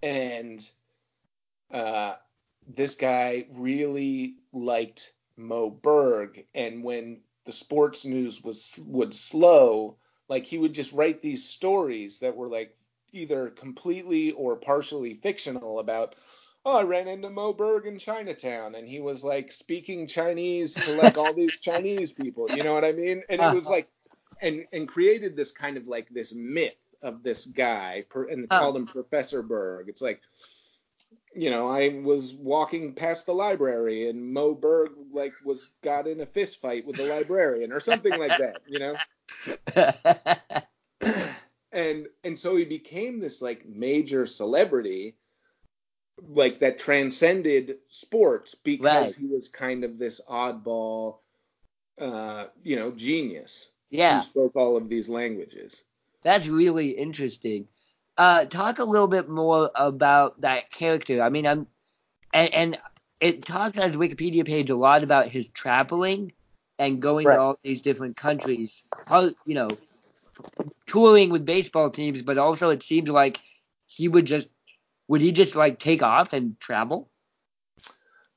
and 0.03 0.69
uh, 1.71 2.15
this 2.67 2.95
guy 2.95 3.47
really 3.53 4.37
liked 4.53 5.13
Mo 5.37 5.71
Berg, 5.71 6.45
and 6.55 6.83
when 6.83 7.21
the 7.45 7.53
sports 7.53 8.05
news 8.05 8.43
was 8.43 8.79
would 8.87 9.15
slow, 9.15 9.97
like 10.33 10.47
he 10.47 10.59
would 10.59 10.75
just 10.75 10.95
write 10.95 11.23
these 11.23 11.49
stories 11.49 12.21
that 12.21 12.37
were 12.37 12.49
like 12.49 12.77
either 13.13 13.51
completely 13.51 14.33
or 14.33 14.57
partially 14.57 15.15
fictional 15.15 15.81
about. 15.81 16.17
Oh, 16.65 16.79
I 16.79 16.85
ran 16.85 17.09
into 17.09 17.31
Mo 17.31 17.53
Berg 17.55 17.87
in 17.87 17.99
Chinatown, 17.99 18.77
and 18.77 18.89
he 18.89 19.01
was 19.01 19.25
like 19.25 19.53
speaking 19.53 20.07
Chinese 20.09 20.81
to 20.81 20.93
like 20.93 21.19
all 21.19 21.35
these 21.35 21.61
Chinese 21.69 22.13
people. 22.13 22.51
You 22.53 22.65
know 22.65 22.75
what 22.75 22.85
I 22.85 22.93
mean? 22.93 23.23
And 23.31 23.43
it 23.43 23.51
was 23.51 23.69
Uh-huh. 23.69 23.71
like, 23.71 23.89
and 24.41 24.67
and 24.73 24.89
created 24.89 25.37
this 25.37 25.53
kind 25.53 25.77
of 25.77 25.87
like 25.89 26.09
this 26.11 26.35
myth 26.35 26.77
of 27.03 27.23
this 27.25 27.47
guy, 27.47 28.05
and 28.31 28.53
called 28.53 28.77
him 28.77 28.87
Professor 28.89 29.43
Berg. 29.43 29.89
It's 29.89 30.03
like, 30.03 30.23
you 31.35 31.51
know, 31.51 31.69
I 31.69 32.01
was 32.05 32.35
walking 32.35 32.95
past 32.95 33.27
the 33.27 33.35
library, 33.35 34.09
and 34.09 34.33
Mo 34.33 34.55
Berg 34.55 34.93
like 35.13 35.41
was 35.45 35.77
got 35.83 36.07
in 36.07 36.21
a 36.21 36.27
fist 36.27 36.61
fight 36.61 36.87
with 36.87 36.97
the 36.97 37.05
librarian 37.05 37.73
or 37.73 37.81
something 37.81 38.19
like 38.19 38.37
that. 38.39 38.63
You 38.67 38.79
know 38.79 39.01
and 41.73 42.07
and 42.25 42.39
so 42.39 42.57
he 42.57 42.65
became 42.65 43.21
this 43.21 43.43
like 43.43 43.67
major 43.67 44.27
celebrity 44.27 45.17
like 46.29 46.61
that 46.61 46.79
transcended 46.79 47.77
sports 47.89 48.55
because 48.55 48.85
Right. 48.85 49.15
he 49.15 49.27
was 49.27 49.49
kind 49.49 49.85
of 49.85 49.99
this 49.99 50.21
oddball 50.29 51.19
uh 52.01 52.47
you 52.63 52.77
know 52.77 52.91
genius 52.93 53.71
yeah, 53.91 54.17
who 54.17 54.21
spoke 54.23 54.57
all 54.57 54.77
of 54.77 54.89
these 54.89 55.09
languages 55.09 55.83
that's 56.23 56.47
really 56.49 56.91
interesting. 56.91 57.69
Uh, 58.17 58.45
talk 58.45 58.79
a 58.79 58.85
little 58.85 59.09
bit 59.09 59.29
more 59.29 59.71
about 59.75 60.41
that 60.43 60.71
character. 60.71 61.23
I 61.23 61.31
mean, 61.31 61.47
I'm, 61.47 61.67
and, 62.33 62.55
and 62.55 62.79
it 63.21 63.45
talks 63.45 63.79
on 63.79 63.89
his 63.89 63.97
Wikipedia 63.97 64.47
page 64.47 64.71
a 64.71 64.77
lot 64.77 65.03
about 65.05 65.27
his 65.29 65.49
traveling 65.49 66.33
and 66.79 67.01
going 67.01 67.29
Right. 67.29 67.37
to 67.37 67.41
all 67.41 67.59
these 67.63 67.83
different 67.83 68.17
countries. 68.17 68.85
How 69.07 69.31
you 69.47 69.55
know, 69.55 69.69
touring 70.87 71.31
with 71.31 71.45
baseball 71.45 71.91
teams, 71.91 72.23
but 72.23 72.39
also 72.39 72.71
it 72.71 72.83
seems 72.83 73.11
like 73.11 73.39
he 73.87 74.09
would 74.09 74.27
just 74.27 74.49
would 75.09 75.21
he 75.21 75.33
just 75.33 75.57
like 75.57 75.79
take 75.79 76.03
off 76.03 76.33
and 76.33 76.59
travel? 76.61 77.11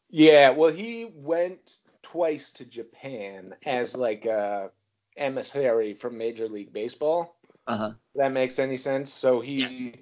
yeah 0.09 0.49
well 0.51 0.71
he 0.71 1.05
went 1.13 1.79
twice 2.01 2.51
to 2.51 2.65
japan 2.65 3.55
as 3.65 3.95
like 3.95 4.25
a 4.25 4.71
emissary 5.17 5.93
from 5.93 6.17
major 6.17 6.47
league 6.47 6.73
baseball 6.73 7.35
Uh 7.67 7.77
huh. 7.77 7.91
That 8.15 8.31
makes 8.33 8.59
any 8.59 8.77
sense. 8.77 9.13
So 9.13 9.41
he 9.41 9.93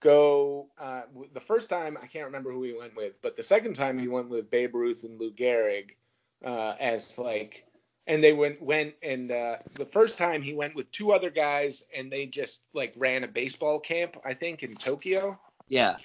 go 0.00 0.68
uh, 0.78 1.02
the 1.32 1.40
first 1.40 1.70
time 1.70 1.98
I 2.02 2.06
can't 2.06 2.26
remember 2.26 2.52
who 2.52 2.62
he 2.64 2.72
went 2.72 2.96
with, 2.96 3.14
but 3.22 3.36
the 3.36 3.42
second 3.42 3.74
time 3.74 3.98
he 3.98 4.08
went 4.08 4.28
with 4.30 4.50
Babe 4.50 4.74
Ruth 4.74 5.04
and 5.04 5.20
Lou 5.20 5.32
Gehrig 5.32 5.92
uh, 6.44 6.74
as 6.80 7.18
like, 7.18 7.66
and 8.08 8.24
they 8.24 8.32
went 8.32 8.60
went 8.60 8.94
and 9.02 9.30
uh, 9.30 9.56
the 9.74 9.84
first 9.84 10.18
time 10.18 10.42
he 10.42 10.54
went 10.54 10.74
with 10.74 10.90
two 10.90 11.12
other 11.12 11.30
guys 11.30 11.84
and 11.96 12.10
they 12.10 12.26
just 12.26 12.62
like 12.72 12.92
ran 12.96 13.22
a 13.22 13.28
baseball 13.28 13.78
camp 13.78 14.16
I 14.24 14.34
think 14.34 14.62
in 14.64 14.74
Tokyo. 14.74 15.38
Yeah. 15.68 15.96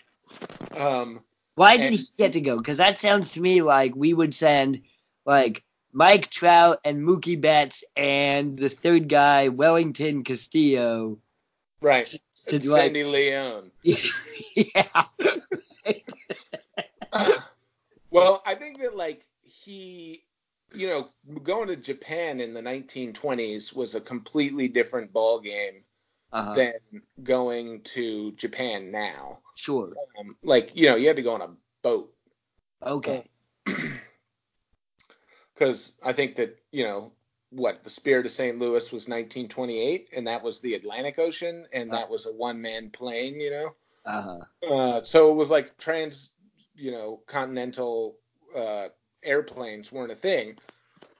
Um, 0.78 1.22
Why 1.56 1.78
did 1.78 1.86
And- 1.88 1.96
he 1.96 2.06
get 2.18 2.34
to 2.34 2.42
go? 2.42 2.58
Because 2.58 2.78
that 2.78 3.00
sounds 3.00 3.32
to 3.32 3.42
me 3.42 3.62
like 3.62 3.96
we 3.96 4.14
would 4.14 4.36
send 4.36 4.82
like 5.26 5.64
Mike 5.94 6.30
Trout 6.30 6.80
and 6.84 7.02
Mookie 7.04 7.40
Betts 7.40 7.84
and 7.96 8.58
the 8.58 8.70
third 8.70 9.08
guy 9.08 9.48
Wellington 9.50 10.24
Castillo. 10.24 11.18
right. 11.82 12.08
To 12.48 12.56
And 12.56 12.62
do, 12.64 12.72
like- 12.72 12.82
Sandy 12.82 13.04
Leon. 13.06 13.72
yeah. 13.84 15.04
well, 18.12 18.42
I 18.46 18.56
think 18.56 18.82
that 18.82 18.96
like 18.98 19.24
he, 19.44 20.24
you 20.74 20.88
know, 20.88 21.10
going 21.44 21.68
to 21.70 21.76
Japan 21.76 22.40
in 22.40 22.54
the 22.54 22.62
1920s 22.62 23.76
was 23.76 23.96
a 23.96 24.02
completely 24.02 24.68
different 24.68 25.14
ball 25.14 25.40
game 25.40 25.84
Uh-huh. 26.32 26.54
than 26.56 26.74
going 27.24 27.82
to 27.84 28.32
Japan 28.34 28.92
now. 28.92 29.42
Sure. 29.56 29.94
Um, 30.20 30.38
like, 30.44 30.76
you 30.76 30.88
know, 30.88 30.96
you 30.96 31.08
had 31.08 31.18
to 31.18 31.24
go 31.24 31.34
on 31.34 31.42
a 31.42 31.56
boat 31.84 32.14
Okay. 32.82 33.24
because 35.54 35.98
I 36.04 36.14
think 36.14 36.36
that, 36.36 36.58
you 36.72 36.84
know, 36.84 37.12
what 37.50 37.84
the 37.84 37.90
Spirit 37.90 38.26
of 38.26 38.32
St. 38.32 38.58
Louis 38.58 38.92
was 38.92 39.08
1928, 39.08 40.10
and 40.16 40.28
that 40.28 40.44
was 40.44 40.60
the 40.60 40.74
Atlantic 40.74 41.20
Ocean, 41.20 41.68
and 41.72 41.94
that 41.94 42.10
was 42.10 42.26
a 42.26 42.34
one-man 42.34 42.90
plane, 42.90 43.40
you 43.40 43.52
know. 43.52 43.76
Uh-huh. 44.06 44.40
Uh, 44.68 45.04
so 45.04 45.32
it 45.32 45.36
was 45.36 45.52
like 45.52 45.78
trans, 45.78 46.32
you 46.76 46.92
know, 46.92 47.22
continental 47.28 48.18
uh, 48.58 48.90
airplanes 49.26 49.92
weren't 49.92 50.12
a 50.12 50.16
thing. 50.16 50.58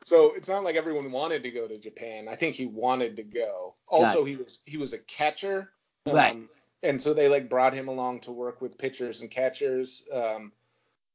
So 0.06 0.34
it's 0.36 0.50
not 0.50 0.64
like 0.64 0.76
everyone 0.76 1.12
wanted 1.12 1.44
to 1.44 1.52
go 1.52 1.68
to 1.68 1.78
Japan. 1.78 2.28
I 2.28 2.36
think 2.36 2.56
he 2.56 2.66
wanted 2.66 3.18
to 3.18 3.24
go. 3.24 3.76
Also, 3.88 4.26
he 4.26 4.36
was 4.36 4.62
he 4.66 4.78
was 4.78 4.94
a 4.94 4.98
catcher, 4.98 5.72
um, 6.06 6.14
Right. 6.14 6.38
and 6.82 7.02
so 7.02 7.14
they 7.14 7.30
like 7.30 7.50
brought 7.50 7.74
him 7.74 7.88
along 7.88 8.22
to 8.22 8.32
work 8.32 8.62
with 8.62 8.78
pitchers 8.78 9.22
and 9.22 9.32
catchers. 9.32 10.04
Um, 10.12 10.52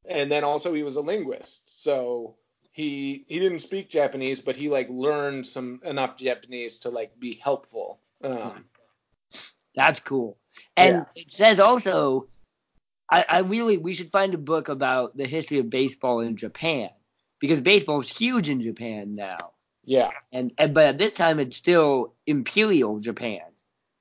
and 0.07 0.33
then 0.33 0.42
also 0.44 0.72
he 0.72 0.83
was 0.83 0.96
a 0.96 1.03
linguist, 1.03 1.83
so 1.83 2.37
he 2.72 3.24
he 3.29 3.38
didn't 3.40 3.59
speak 3.59 3.90
Japanese, 3.90 4.40
but 4.40 4.57
he 4.57 4.70
like 4.70 4.88
learned 4.88 5.46
some 5.46 5.81
enough 5.85 6.16
Japanese 6.16 6.79
to 6.81 6.90
like 6.90 7.18
be 7.18 7.35
helpful. 7.35 8.01
Um, 8.22 8.64
That's 9.74 10.01
cool. 10.01 10.38
And 10.77 10.94
Yeah. 10.96 11.05
it 11.14 11.31
says 11.31 11.61
also 11.61 12.27
I, 13.10 13.24
I 13.28 13.38
really 13.40 13.78
we 13.78 13.94
should 13.94 14.10
find 14.10 14.34
a 14.34 14.38
book 14.38 14.68
about 14.68 15.16
the 15.16 15.26
history 15.26 15.58
of 15.58 15.70
baseball 15.70 16.20
in 16.20 16.36
Japan. 16.36 16.90
Because 17.40 17.60
baseball 17.60 18.00
is 18.00 18.08
huge 18.08 18.48
in 18.48 18.60
Japan 18.60 19.14
now. 19.14 19.52
yeah, 19.84 20.10
and, 20.32 20.52
and 20.58 20.74
but 20.74 20.86
at 20.86 20.98
this 20.98 21.12
time 21.12 21.38
it's 21.38 21.56
still 21.56 22.14
imperial 22.26 22.98
Japan. 22.98 23.42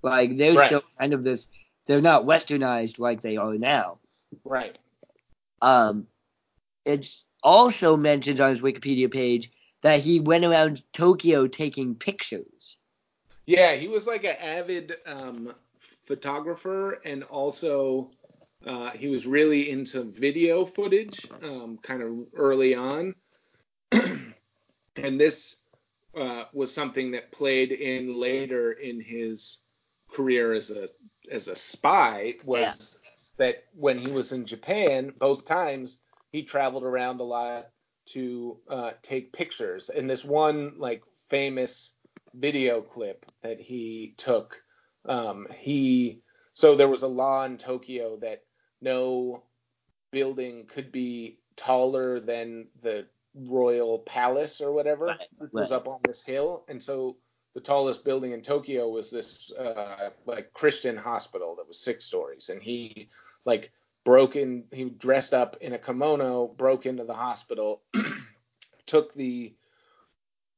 Like 0.01 0.37
they're 0.37 0.53
Right. 0.55 0.67
still 0.67 0.83
kind 0.97 1.13
of 1.13 1.23
this. 1.23 1.47
They're 1.85 2.01
not 2.01 2.25
westernized 2.25 2.97
like 2.99 3.21
they 3.21 3.37
are 3.37 3.53
now. 3.57 3.99
right. 4.43 4.77
Um, 5.61 6.07
it's 6.85 7.25
also 7.43 7.95
mentioned 7.95 8.39
on 8.41 8.49
his 8.49 8.61
Wikipedia 8.61 9.11
page 9.11 9.51
that 9.81 9.99
he 9.99 10.19
went 10.19 10.43
around 10.45 10.81
Tokyo 10.93 11.47
taking 11.47 11.95
pictures. 11.95 12.77
Yeah, 13.45 13.75
he 13.75 13.87
was 13.87 14.07
like 14.07 14.23
an 14.23 14.35
avid 14.41 14.95
um, 15.05 15.53
photographer, 15.77 16.99
and 17.05 17.23
also 17.23 18.09
uh, 18.65 18.91
he 18.91 19.07
was 19.07 19.27
really 19.27 19.69
into 19.69 20.03
video 20.03 20.65
footage, 20.65 21.25
um, 21.43 21.77
kind 21.81 22.01
of 22.01 22.27
early 22.33 22.75
on. 22.75 23.15
and 23.91 25.19
this 25.19 25.57
uh, 26.17 26.43
was 26.53 26.73
something 26.73 27.11
that 27.11 27.31
played 27.31 27.71
in 27.71 28.19
later 28.19 28.71
in 28.71 28.99
his 28.99 29.59
career 30.11 30.53
as 30.53 30.71
a 30.71 30.89
as 31.31 31.47
a 31.47 31.55
spy. 31.55 32.35
Was 32.43 32.99
that 33.37 33.65
when 33.73 33.99
he 33.99 34.09
was 34.09 34.31
in 34.31 34.45
Japan, 34.45 35.13
both 35.17 35.45
times 35.45 35.99
he 36.31 36.43
traveled 36.43 36.83
around 36.83 37.19
a 37.19 37.23
lot 37.23 37.69
to 38.07 38.57
uh, 38.69 38.91
take 39.01 39.33
pictures. 39.33 39.89
And 39.89 40.09
this 40.09 40.25
one 40.25 40.73
like 40.77 41.03
famous 41.29 41.93
video 42.33 42.81
clip 42.81 43.25
that 43.43 43.59
he 43.59 44.15
took. 44.17 44.61
Um, 45.05 45.47
he 45.53 46.21
so 46.53 46.75
there 46.75 46.87
was 46.87 47.03
a 47.03 47.07
law 47.07 47.45
in 47.45 47.57
Tokyo 47.57 48.17
that 48.21 48.41
no 48.81 49.43
building 50.11 50.65
could 50.67 50.91
be 50.91 51.39
taller 51.55 52.19
than 52.19 52.67
the 52.81 53.07
royal 53.35 53.99
palace 53.99 54.61
or 54.61 54.71
whatever, 54.71 55.05
Right, 55.07 55.27
which 55.37 55.53
was 55.53 55.71
up 55.71 55.87
on 55.87 55.99
this 56.03 56.23
hill. 56.23 56.65
And 56.67 56.81
so 56.81 57.17
the 57.53 57.61
tallest 57.61 58.03
building 58.03 58.31
in 58.31 58.41
Tokyo 58.41 58.89
was 58.89 59.09
this 59.09 59.51
uh, 59.51 60.11
like 60.25 60.53
Christian 60.53 60.97
hospital 60.97 61.55
that 61.57 61.67
was 61.67 61.79
six 61.79 62.05
stories, 62.05 62.49
and 62.49 62.61
he 62.61 63.09
like 63.45 63.71
broke 64.05 64.35
in. 64.35 64.65
He 64.71 64.85
dressed 64.85 65.33
up 65.33 65.57
in 65.61 65.73
a 65.73 65.79
kimono, 65.79 66.47
broke 66.47 66.85
into 66.85 67.03
the 67.03 67.15
hospital, 67.15 67.81
took 68.85 69.13
the 69.13 69.55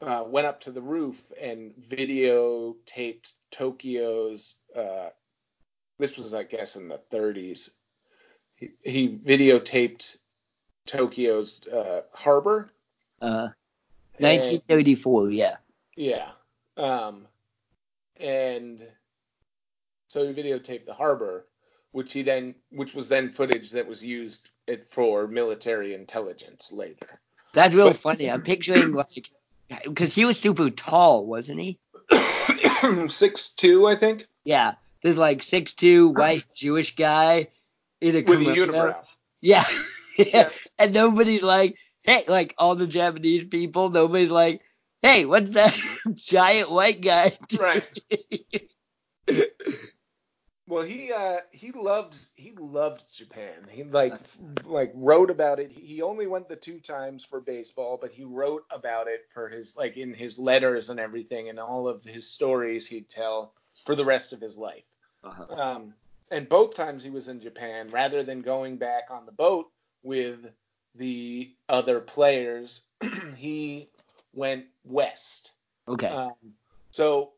uh, 0.02 0.24
went 0.28 0.48
up 0.48 0.62
to 0.62 0.72
the 0.72 0.82
roof 0.82 1.32
and 1.42 1.74
videotaped 1.76 3.34
Tokyo's. 3.52 4.58
Uh, 4.76 5.10
this 5.98 6.18
was, 6.18 6.34
I 6.34 6.44
guess, 6.44 6.76
in 6.78 6.88
the 6.88 7.02
30s. 7.12 7.72
He, 8.60 8.70
he 8.84 9.08
videotaped 9.10 10.18
Tokyo's 10.86 11.66
uh, 11.68 12.02
harbor. 12.14 12.70
Uh, 13.22 13.50
and- 14.20 14.42
1934, 14.42 15.30
yeah. 15.32 15.56
yeah. 15.96 16.32
Um, 16.78 17.26
and 18.18 18.86
so 20.08 20.26
he 20.28 20.34
videotaped 20.34 20.86
the 20.86 20.94
harbor, 20.94 21.46
which 21.92 22.14
he 22.14 22.22
then 22.22 22.56
which 22.72 22.94
was 22.94 23.10
then 23.10 23.30
footage 23.30 23.72
that 23.72 23.88
was 23.88 24.04
used 24.04 24.50
it 24.68 24.84
for 24.84 25.28
military 25.28 25.94
intelligence 25.94 26.72
later. 26.72 27.20
That's 27.54 27.74
real 27.76 27.88
But- 27.88 27.98
funny. 27.98 28.30
I'm 28.30 28.42
picturing 28.42 28.92
like 28.94 29.30
because 29.84 30.14
he 30.14 30.26
was 30.26 30.40
super 30.40 30.70
tall, 30.70 31.26
wasn't 31.26 31.60
he? 31.60 31.80
Six 33.10 33.50
two, 33.50 33.88
I 33.88 33.96
think, 33.96 34.28
Yeah. 34.44 34.74
This 35.02 35.18
like 35.18 35.42
six 35.44 35.74
two 35.76 36.10
white 36.14 36.44
Jewish 36.54 36.96
guy 36.96 37.48
a 38.02 38.12
with 38.24 38.42
a 38.42 38.46
unibrow. 38.46 39.04
Yeah. 39.42 39.64
yeah. 40.18 40.26
Yeah. 40.28 40.50
And 40.78 40.94
nobody's 40.94 41.44
like, 41.44 41.78
hey, 42.04 42.24
like 42.28 42.54
all 42.58 42.76
the 42.76 42.88
Japanese 42.88 43.44
people, 43.46 43.90
nobody's 43.90 44.32
like, 44.32 44.62
hey, 45.02 45.26
what's 45.26 45.52
that 45.52 45.78
giant 46.14 46.72
white 46.72 47.02
guy? 47.02 47.32
Right. 47.60 47.84
Well, 50.70 50.84
he 50.84 51.12
uh 51.12 51.40
he 51.50 51.72
loved 51.72 52.16
he 52.36 52.52
loved 52.52 53.04
Japan. 53.12 53.66
He 53.72 53.84
like 53.84 54.14
like 54.66 54.92
wrote 54.94 55.32
about 55.32 55.60
it. 55.60 55.72
He 55.72 56.04
only 56.04 56.28
went 56.28 56.48
the 56.48 56.56
two 56.56 56.80
times 56.80 57.26
for 57.26 57.42
baseball, 57.42 57.98
but 58.00 58.12
he 58.12 58.24
wrote 58.24 58.66
about 58.70 59.08
it 59.08 59.26
for 59.34 59.50
his 59.50 59.76
like 59.76 59.98
in 59.98 60.14
his 60.14 60.38
letters 60.38 60.92
and 60.92 61.00
everything 61.00 61.50
and 61.50 61.60
all 61.60 61.88
of 61.88 62.04
his 62.04 62.28
stories 62.30 62.86
he'd 62.86 63.10
tell 63.10 63.56
for 63.84 63.96
the 63.96 64.06
rest 64.06 64.32
of 64.32 64.40
his 64.40 64.58
life. 64.58 64.84
Uh-huh. 65.24 65.56
Um, 65.56 65.96
and 66.32 66.48
both 66.48 66.76
times 66.76 67.04
he 67.04 67.10
was 67.10 67.28
in 67.28 67.42
Japan, 67.42 67.88
rather 67.90 68.24
than 68.24 68.42
going 68.42 68.78
back 68.78 69.06
on 69.10 69.26
the 69.26 69.32
boat 69.32 69.72
with 70.04 70.40
the 70.96 71.52
other 71.68 72.00
players, 72.00 72.82
he 73.38 73.90
went 74.34 74.66
west. 74.84 75.52
Okay. 75.88 76.08
Um, 76.08 76.34
so 76.92 77.34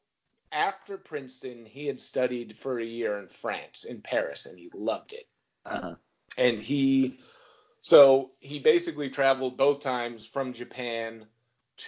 after 0.51 0.97
Princeton, 0.97 1.65
he 1.65 1.87
had 1.87 1.99
studied 1.99 2.57
for 2.57 2.79
a 2.79 2.85
year 2.85 3.17
in 3.17 3.27
France, 3.27 3.83
in 3.83 4.01
Paris, 4.01 4.45
and 4.45 4.57
he 4.57 4.69
loved 4.73 5.13
it. 5.13 5.25
Uh-huh. 5.65 5.95
And 6.37 6.61
he, 6.61 7.19
so 7.81 8.31
he 8.39 8.59
basically 8.59 9.09
traveled 9.09 9.57
both 9.57 9.81
times 9.81 10.25
from 10.25 10.53
Japan 10.53 11.25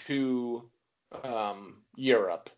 to 0.07 0.69
um, 1.23 1.77
Europe 1.95 2.49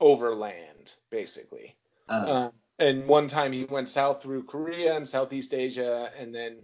overland, 0.00 0.94
basically. 1.10 1.74
Uh-huh. 2.08 2.32
Um, 2.32 2.52
and 2.78 3.06
one 3.06 3.26
time 3.26 3.52
he 3.52 3.64
went 3.64 3.88
south 3.88 4.22
through 4.22 4.44
Korea 4.44 4.96
and 4.96 5.08
Southeast 5.08 5.54
Asia, 5.54 6.10
and 6.18 6.34
then 6.34 6.58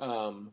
um, 0.00 0.52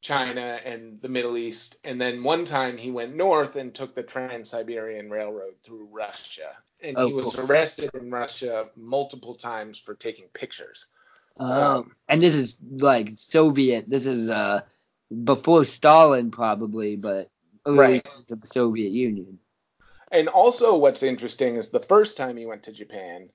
China 0.00 0.58
and 0.64 1.00
the 1.02 1.08
Middle 1.08 1.36
East. 1.36 1.78
And 1.84 2.00
then 2.00 2.22
one 2.22 2.44
time 2.44 2.76
he 2.76 2.90
went 2.90 3.14
north 3.14 3.56
and 3.56 3.74
took 3.74 3.94
the 3.94 4.02
Trans 4.02 4.50
Siberian 4.50 5.10
Railroad 5.10 5.54
through 5.62 5.88
Russia. 5.90 6.56
And 6.82 6.96
Oh, 6.96 7.06
he 7.06 7.12
was 7.12 7.34
cool. 7.34 7.44
arrested 7.44 7.90
in 7.94 8.10
Russia 8.10 8.68
multiple 8.76 9.34
times 9.34 9.78
for 9.78 9.94
taking 9.94 10.26
pictures. 10.28 10.86
Um, 11.38 11.94
and 12.08 12.22
this 12.22 12.34
is 12.34 12.56
like 12.78 13.10
Soviet. 13.14 13.88
This 13.88 14.06
is 14.06 14.30
uh 14.30 14.60
before 15.24 15.64
Stalin 15.64 16.30
probably, 16.30 16.96
but 16.96 17.28
Right. 17.66 18.06
the 18.28 18.38
Soviet 18.44 18.92
Union. 18.92 19.38
And 20.12 20.28
also, 20.28 20.76
what's 20.76 21.02
interesting 21.02 21.56
is 21.56 21.70
the 21.70 21.80
first 21.80 22.16
time 22.16 22.36
he 22.36 22.46
went 22.46 22.62
to 22.64 22.72
Japan, 22.72 23.28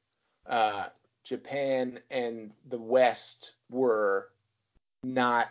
uh, 0.47 0.87
Japan 1.23 1.99
and 2.09 2.51
the 2.67 2.79
West 2.79 3.53
were 3.69 4.27
not 5.03 5.49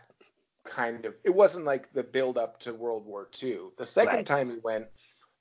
kind 0.64 1.04
of. 1.04 1.14
It 1.24 1.34
wasn't 1.34 1.64
like 1.64 1.92
the 1.92 2.02
build 2.02 2.38
up 2.38 2.60
to 2.60 2.74
World 2.74 3.06
War 3.06 3.28
II. 3.42 3.70
The 3.76 3.84
second 3.84 4.16
Right. 4.16 4.26
time 4.26 4.50
he 4.50 4.58
went, 4.62 4.86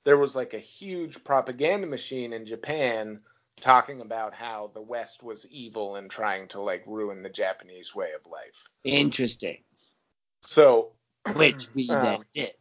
there 0.04 0.16
was 0.18 0.34
like 0.34 0.54
a 0.54 0.58
huge 0.58 1.22
propaganda 1.24 1.86
machine 1.86 2.32
in 2.32 2.46
Japan 2.46 3.20
talking 3.60 4.00
about 4.00 4.32
how 4.34 4.70
the 4.72 4.80
West 4.80 5.22
was 5.22 5.46
evil 5.50 5.96
and 5.96 6.10
trying 6.10 6.48
to 6.48 6.60
like 6.60 6.82
ruin 6.86 7.22
the 7.22 7.28
Japanese 7.28 7.94
way 7.94 8.12
of 8.12 8.26
life. 8.30 8.66
Interesting. 8.84 9.58
So, 10.42 10.92
Which 11.34 11.68
we 11.74 11.88
then 11.88 12.14
Um, 12.20 12.24
did. 12.32 12.52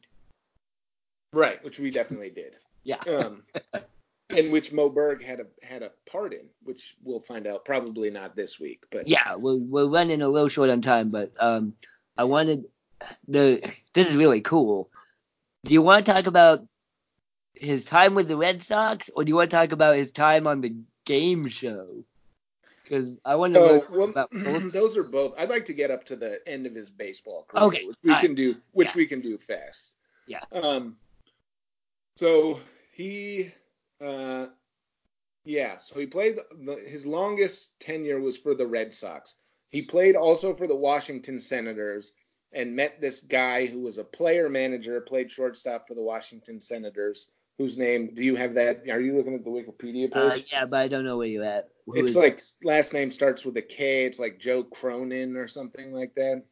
right, 1.32 1.63
which 1.63 1.80
we 1.80 1.91
definitely 1.91 2.32
did. 2.32 2.58
Yeah. 2.84 2.97
um, 3.08 3.43
in 4.36 4.52
which 4.52 4.72
Mo 4.72 4.89
Berg 4.89 5.24
had 5.24 5.39
a 5.39 5.46
had 5.65 5.82
a 5.84 5.92
part 6.10 6.34
in, 6.34 6.46
which 6.63 6.96
we'll 7.04 7.20
find 7.20 7.48
out 7.48 7.65
probably 7.65 8.10
not 8.10 8.36
this 8.36 8.60
week, 8.60 8.84
but 8.92 9.08
Yeah, 9.08 9.36
we're 9.36 9.58
we're 9.58 9.88
running 9.88 10.22
a 10.22 10.28
little 10.28 10.48
short 10.50 10.70
on 10.70 10.82
time, 10.82 11.10
but 11.10 11.32
um, 11.39 11.74
I 12.18 12.24
wanted 12.26 12.65
the 13.28 13.62
this 13.94 14.10
is 14.10 14.15
really 14.15 14.42
cool. 14.42 14.89
Do 15.65 15.74
you 15.74 15.82
want 15.82 16.06
to 16.06 16.12
talk 16.12 16.28
about 16.28 16.65
his 17.54 17.84
time 17.84 18.15
with 18.15 18.28
the 18.28 18.38
Red 18.38 18.62
Sox, 18.62 19.10
or 19.15 19.24
do 19.24 19.30
you 19.30 19.36
want 19.36 19.50
to 19.50 19.56
talk 19.58 19.72
about 19.72 19.96
his 19.96 20.12
time 20.12 20.48
on 20.48 20.62
the 20.62 20.76
game 21.06 21.48
show? 21.48 22.04
Because 22.84 23.18
I 23.26 23.36
want 23.36 23.54
to 23.54 23.60
know 23.60 24.04
about 24.04 24.32
both. 24.44 24.72
those 24.72 24.98
are 24.98 25.04
both. 25.04 25.34
I'd 25.38 25.50
like 25.50 25.65
to 25.65 25.74
get 25.74 25.92
up 25.92 26.06
to 26.06 26.15
the 26.15 26.39
end 26.48 26.65
of 26.65 26.74
his 26.74 26.89
baseball 26.89 27.46
career, 27.48 27.63
Okay, 27.65 27.86
which 27.86 27.98
we 28.04 28.12
all 28.13 28.20
can 28.22 28.36
do, 28.36 28.56
which 28.72 28.88
Yeah. 28.89 28.94
we 28.96 29.06
can 29.08 29.22
do 29.22 29.38
fast. 29.38 29.94
Yeah. 30.28 30.39
Um. 30.52 30.98
So 32.15 32.60
he, 32.94 33.52
uh, 34.02 34.48
yeah. 35.46 35.80
So 35.80 36.00
he 36.00 36.06
played. 36.06 36.38
The, 36.66 36.76
his 36.88 37.06
longest 37.06 37.80
tenure 37.80 38.20
was 38.20 38.38
for 38.38 38.56
the 38.56 38.68
Red 38.68 38.94
Sox. 38.94 39.36
He 39.70 39.82
played 39.82 40.16
also 40.16 40.56
for 40.56 40.68
the 40.68 40.76
Washington 40.76 41.40
Senators 41.40 42.14
and 42.52 42.76
met 42.76 43.00
this 43.00 43.20
guy 43.20 43.68
who 43.68 43.82
was 43.82 43.98
a 43.98 44.04
player 44.04 44.50
manager, 44.50 45.00
played 45.02 45.32
shortstop 45.32 45.88
for 45.88 45.94
the 45.94 46.02
Washington 46.02 46.60
Senators. 46.60 47.30
Whose 47.60 47.78
name? 47.78 48.16
Do 48.16 48.24
you 48.24 48.36
have 48.38 48.54
that? 48.56 48.84
Are 48.90 49.02
you 49.02 49.18
looking 49.18 49.36
at 49.36 49.44
the 49.44 49.50
Wikipedia 49.50 50.10
Uh, 50.16 50.34
page? 50.34 50.48
yeah, 50.52 50.66
but 50.66 50.80
I 50.80 50.88
don't 50.88 51.04
know 51.04 51.18
where 51.18 51.28
you're 51.28 51.44
at. 51.44 51.70
Who 51.86 51.96
It's 51.96 52.16
like 52.16 52.40
last 52.64 52.94
name 52.94 53.12
starts 53.12 53.44
with 53.44 53.58
a 53.58 53.62
K. 53.62 54.06
It's 54.06 54.20
like 54.20 54.40
Joe 54.40 54.64
Cronin 54.64 55.36
or 55.36 55.48
something 55.48 55.92
like 55.92 56.16
that. 56.16 56.44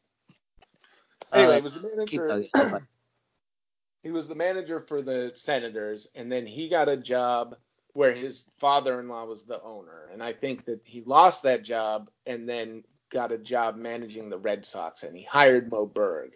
Anyway, 1.33 1.57
Uh, 1.57 1.61
was 1.61 1.75
the 1.75 2.05
keep 2.05 2.21
manager. 2.21 2.87
He 4.07 4.13
was 4.13 4.29
the 4.29 4.35
manager 4.35 4.79
for 4.79 5.01
the 5.01 5.33
Senators, 5.33 6.07
and 6.15 6.31
then 6.31 6.45
he 6.45 6.69
got 6.69 6.87
a 6.87 6.95
job 6.95 7.57
where 7.91 8.13
his 8.13 8.45
father-in-law 8.57 9.25
was 9.25 9.43
the 9.43 9.61
owner. 9.61 10.07
And 10.13 10.23
I 10.23 10.31
think 10.31 10.63
that 10.63 10.87
he 10.87 11.01
lost 11.01 11.43
that 11.43 11.61
job 11.61 12.09
and 12.25 12.47
then 12.47 12.85
got 13.09 13.33
a 13.33 13.37
job 13.37 13.75
managing 13.75 14.29
the 14.29 14.37
Red 14.37 14.65
Sox, 14.65 15.03
and 15.03 15.13
he 15.13 15.23
hired 15.23 15.69
Mo 15.69 15.85
Berg, 15.85 16.31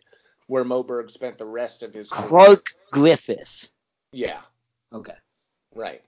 where 0.47 0.65
Mo 0.65 0.83
Berg 0.83 1.11
spent 1.11 1.37
the 1.37 1.45
rest 1.45 1.81
of 1.81 1.93
his 1.93 2.09
career. 2.09 2.27
Clark 2.27 2.65
Griffith. 2.91 3.71
Yeah, 4.11 4.41
Okay. 4.91 5.15
right. 5.73 6.01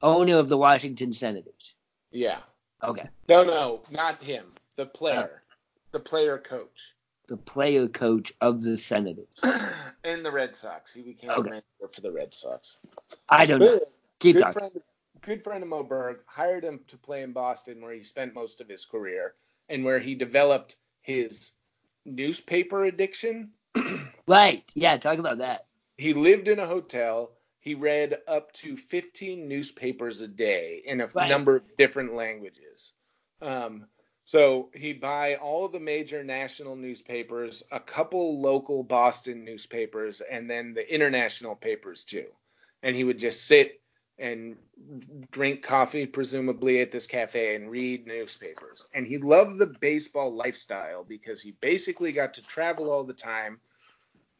Owner 0.00 0.38
of 0.38 0.48
the 0.48 0.56
Washington 0.56 1.12
Senators. 1.12 1.74
Yeah. 2.12 2.38
Okay. 2.80 3.08
No, 3.28 3.42
no, 3.42 3.82
not 3.90 4.22
him. 4.22 4.52
The 4.76 4.86
player, 4.86 5.42
oh. 5.42 5.56
the 5.90 5.98
player 5.98 6.38
coach. 6.38 6.94
The 7.28 7.36
player 7.36 7.88
coach 7.88 8.32
of 8.40 8.62
the 8.62 8.76
Senators. 8.76 9.40
and 10.04 10.24
the 10.24 10.30
Red 10.32 10.56
Sox. 10.56 10.92
He 10.92 11.02
became 11.02 11.30
Okay. 11.30 11.42
the 11.42 11.48
manager 11.50 11.92
for 11.92 12.00
the 12.00 12.10
Red 12.10 12.34
Sox. 12.34 12.78
I 13.28 13.44
don't 13.46 13.60
know. 13.60 13.68
Good, 13.78 13.86
Keep 14.18 14.34
good 14.36 14.40
talking. 14.42 14.60
friend, 14.60 14.72
good 15.20 15.44
friend 15.44 15.62
of 15.62 15.68
Mo 15.68 15.82
Berg 15.82 16.20
hired 16.26 16.64
him 16.64 16.80
to 16.88 16.96
play 16.96 17.22
in 17.22 17.32
Boston, 17.32 17.80
where 17.82 17.92
he 17.92 18.02
spent 18.02 18.34
most 18.34 18.60
of 18.62 18.68
his 18.68 18.84
career, 18.86 19.34
and 19.68 19.84
where 19.84 19.98
he 19.98 20.14
developed 20.14 20.76
his 21.02 21.52
newspaper 22.04 22.84
addiction. 22.86 23.52
Right. 24.26 24.62
Yeah, 24.74 24.96
talk 24.98 25.18
about 25.18 25.38
that. 25.38 25.66
He 25.96 26.12
lived 26.12 26.48
in 26.48 26.58
a 26.58 26.66
hotel. 26.66 27.32
He 27.60 27.74
read 27.74 28.18
up 28.28 28.52
to 28.54 28.76
15 28.76 29.48
newspapers 29.48 30.20
a 30.20 30.28
day 30.28 30.82
in 30.84 31.00
a 31.00 31.06
Right. 31.14 31.28
number 31.30 31.56
of 31.56 31.76
different 31.78 32.14
languages. 32.14 32.92
Um, 33.40 33.86
so 34.28 34.68
he'd 34.74 35.00
buy 35.00 35.36
all 35.36 35.64
of 35.64 35.72
the 35.72 35.80
major 35.80 36.22
national 36.22 36.76
newspapers, 36.76 37.62
a 37.72 37.80
couple 37.80 38.42
local 38.42 38.82
Boston 38.82 39.42
newspapers, 39.42 40.20
and 40.20 40.50
then 40.50 40.74
the 40.74 40.94
international 40.94 41.56
papers 41.56 42.04
too. 42.04 42.26
And 42.82 42.94
he 42.94 43.04
would 43.04 43.18
just 43.18 43.46
sit 43.46 43.80
and 44.18 44.58
drink 45.30 45.62
coffee, 45.62 46.04
presumably 46.04 46.82
at 46.82 46.92
this 46.92 47.06
cafe, 47.06 47.54
and 47.54 47.70
read 47.70 48.06
newspapers. 48.06 48.86
And 48.92 49.06
he 49.06 49.16
loved 49.16 49.56
the 49.56 49.74
baseball 49.80 50.30
lifestyle 50.34 51.04
because 51.04 51.40
he 51.40 51.52
basically 51.52 52.12
got 52.12 52.34
to 52.34 52.42
travel 52.42 52.90
all 52.90 53.04
the 53.04 53.14
time. 53.14 53.60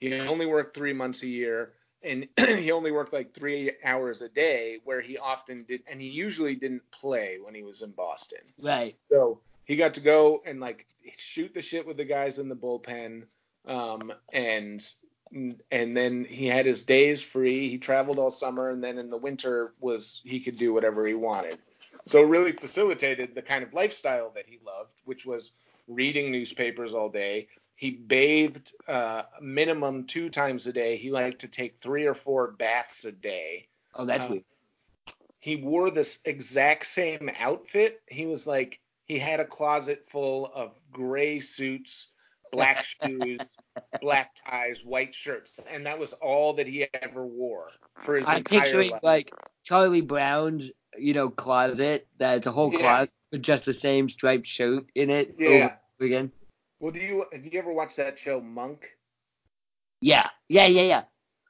He 0.01 0.13
only 0.13 0.45
worked 0.45 0.77
three 0.77 0.93
months 0.93 1.23
a 1.23 1.29
year, 1.29 1.73
and 2.03 2.29
he 2.37 2.73
only 2.73 2.93
worked 2.93 3.15
like 3.15 3.33
three 3.33 3.73
hours 3.83 4.21
a 4.21 4.29
day, 4.29 4.81
where 4.85 5.01
he 5.01 5.17
often 5.17 5.65
did, 5.67 5.83
and 5.91 5.99
he 5.99 6.09
usually 6.09 6.57
didn't 6.57 6.83
play 6.91 7.39
when 7.43 7.55
he 7.55 7.63
was 7.63 7.81
in 7.81 7.93
Boston. 7.93 8.41
Right. 8.59 8.95
So 9.11 9.41
he 9.69 9.77
got 9.77 9.95
to 9.95 10.01
go 10.01 10.43
and 10.45 10.59
like 10.61 10.87
shoot 11.17 11.55
the 11.55 11.63
shit 11.63 11.87
with 11.87 11.99
the 11.99 12.05
guys 12.05 12.39
in 12.41 12.49
the 12.49 12.57
bullpen, 12.57 13.25
um, 13.67 14.13
and 14.33 14.85
and 15.71 15.95
then 15.97 16.25
he 16.25 16.47
had 16.47 16.65
his 16.65 16.83
days 16.83 17.21
free. 17.23 17.69
He 17.69 17.77
traveled 17.79 18.19
all 18.19 18.31
summer, 18.31 18.71
and 18.71 18.83
then 18.83 18.99
in 18.99 19.11
the 19.11 19.19
winter 19.19 19.75
was 19.79 20.23
he 20.25 20.41
could 20.41 20.57
do 20.57 20.73
whatever 20.73 21.07
he 21.07 21.13
wanted. 21.15 21.59
So 22.07 22.23
it 22.23 22.29
really 22.29 22.53
facilitated 22.53 23.35
the 23.35 23.43
kind 23.43 23.63
of 23.63 23.75
lifestyle 23.75 24.31
that 24.35 24.47
he 24.47 24.59
loved, 24.67 24.95
which 25.05 25.27
was 25.27 25.53
reading 25.87 26.33
newspapers 26.33 26.95
all 26.95 27.11
day. 27.11 27.49
He 27.77 27.91
bathed 27.91 28.73
uh, 28.89 29.23
minimum 29.41 30.05
two 30.07 30.31
times 30.31 30.67
a 30.67 30.73
day. 30.73 30.97
He 30.97 31.11
liked 31.11 31.43
to 31.43 31.49
take 31.49 31.81
three 31.81 32.07
or 32.07 32.15
four 32.15 32.53
baths 32.53 33.05
a 33.05 33.13
day 33.13 33.69
Oh, 33.95 34.05
that's 34.07 34.25
Uh, 34.25 34.29
weird. 34.31 34.45
he 35.41 35.57
wore 35.57 35.91
this 35.91 36.19
exact 36.25 36.87
same 36.87 37.31
outfit. 37.39 38.01
He 38.09 38.27
was 38.27 38.47
like 38.47 38.81
he 39.09 39.19
had 39.19 39.41
a 39.41 39.45
closet 39.45 40.05
full 40.05 40.51
of 40.55 40.75
gray 40.93 41.41
suits, 41.41 42.13
black 42.53 42.85
shoes, 43.03 43.41
black 44.01 44.37
ties, 44.37 44.85
white 44.85 45.15
shirts, 45.15 45.59
and 45.71 45.87
that 45.87 45.99
was 45.99 46.13
all 46.15 46.53
that 46.55 46.67
he 46.67 46.87
ever 47.03 47.27
wore 47.27 47.71
for 48.01 48.17
his 48.17 48.29
I'm 48.29 48.39
entire 48.39 48.61
picturing 48.61 48.91
life. 48.91 49.03
like 49.03 49.33
Charlie 49.65 50.03
Brown's, 50.03 50.71
you 50.97 51.15
know, 51.15 51.31
closet 51.31 52.07
that's 52.19 52.47
a 52.47 52.51
whole 52.53 52.71
Yeah. 52.71 52.79
closet 52.79 53.15
with 53.33 53.43
just 53.43 53.65
the 53.65 53.75
same 53.75 54.09
striped 54.09 54.47
shirt 54.47 54.85
in 54.95 55.11
it 55.11 55.35
Yeah. 55.39 55.77
again. 56.01 56.31
Well, 56.81 56.93
do 56.93 57.01
you 57.01 57.25
do 57.33 57.49
you 57.51 57.59
ever 57.59 57.73
watch 57.73 57.97
that 57.97 58.19
show 58.19 58.41
Monk? 58.41 58.97
Yeah, 60.01 60.29
yeah, 60.49 60.67
yeah, 60.67 60.83
yeah. 60.83 61.05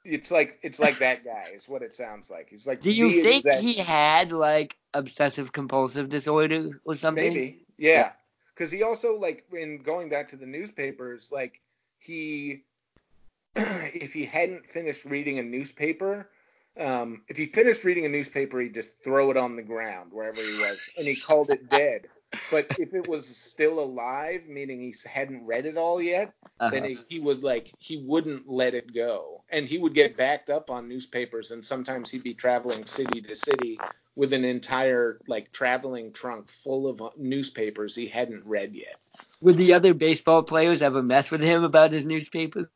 It's 0.05 0.31
like 0.31 0.59
it's 0.63 0.79
like 0.79 0.97
that 0.99 1.19
guy 1.25 1.47
is 1.53 1.67
what 1.67 1.81
it 1.81 1.93
sounds 1.93 2.29
like. 2.29 2.49
He's 2.49 2.65
like 2.65 2.81
Do 2.81 2.89
you 2.89 3.21
think 3.21 3.45
he 3.45 3.73
had 3.73 4.31
like 4.31 4.77
obsessive 4.93 5.51
compulsive 5.51 6.09
disorder 6.09 6.81
or 6.85 6.95
something? 6.95 7.33
Maybe. 7.33 7.65
Yeah. 7.77 8.11
Because 8.53 8.71
he 8.71 8.83
also 8.83 9.19
like 9.19 9.45
in 9.51 9.83
going 9.83 10.09
back 10.09 10.29
to 10.29 10.35
the 10.35 10.45
newspapers, 10.45 11.31
like 11.31 11.61
he 11.97 12.63
if 13.55 14.13
he 14.13 14.25
hadn't 14.25 14.69
finished 14.69 15.05
reading 15.05 15.39
a 15.39 15.43
newspaper, 15.43 16.29
um, 16.77 17.23
if 17.27 17.37
he 17.37 17.47
finished 17.47 17.83
reading 17.83 18.05
a 18.05 18.09
newspaper, 18.09 18.59
he'd 18.61 18.73
just 18.73 19.03
throw 19.03 19.31
it 19.31 19.37
on 19.37 19.55
the 19.55 19.61
ground 19.61 20.11
wherever 20.13 20.39
he 20.39 20.57
was, 20.59 20.91
and 20.97 21.07
he 21.07 21.15
called 21.15 21.49
it 21.49 21.69
dead. 21.69 22.07
But 22.51 22.67
if 22.77 22.93
it 22.93 23.07
was 23.07 23.25
still 23.27 23.79
alive, 23.79 24.47
meaning 24.47 24.81
he 24.81 24.93
hadn't 25.07 25.45
read 25.45 25.65
it 25.65 25.77
all 25.77 26.01
yet, 26.01 26.33
Uh-huh. 26.59 26.69
then 26.71 26.83
he, 26.83 26.99
he 27.07 27.19
would 27.19 27.41
like 27.43 27.73
he 27.77 27.97
wouldn't 27.97 28.49
let 28.49 28.73
it 28.73 28.93
go, 28.93 29.43
and 29.49 29.65
he 29.65 29.77
would 29.77 29.93
get 29.93 30.17
backed 30.17 30.49
up 30.49 30.69
on 30.69 30.87
newspapers, 30.89 31.51
and 31.51 31.63
sometimes 31.65 32.11
he'd 32.11 32.23
be 32.23 32.33
traveling 32.33 32.85
city 32.85 33.21
to 33.21 33.35
city 33.35 33.79
with 34.15 34.33
an 34.33 34.43
entire 34.43 35.21
like 35.27 35.51
traveling 35.51 36.11
trunk 36.11 36.49
full 36.49 36.87
of 36.87 37.01
uh, 37.01 37.09
newspapers 37.17 37.95
he 37.95 38.07
hadn't 38.07 38.45
read 38.45 38.75
yet. 38.75 38.97
Would 39.41 39.57
the 39.57 39.73
other 39.73 39.93
baseball 39.93 40.43
players 40.43 40.81
ever 40.81 41.01
mess 41.01 41.31
with 41.31 41.41
him 41.41 41.63
about 41.63 41.93
his 41.93 42.05
newspaper? 42.05 42.69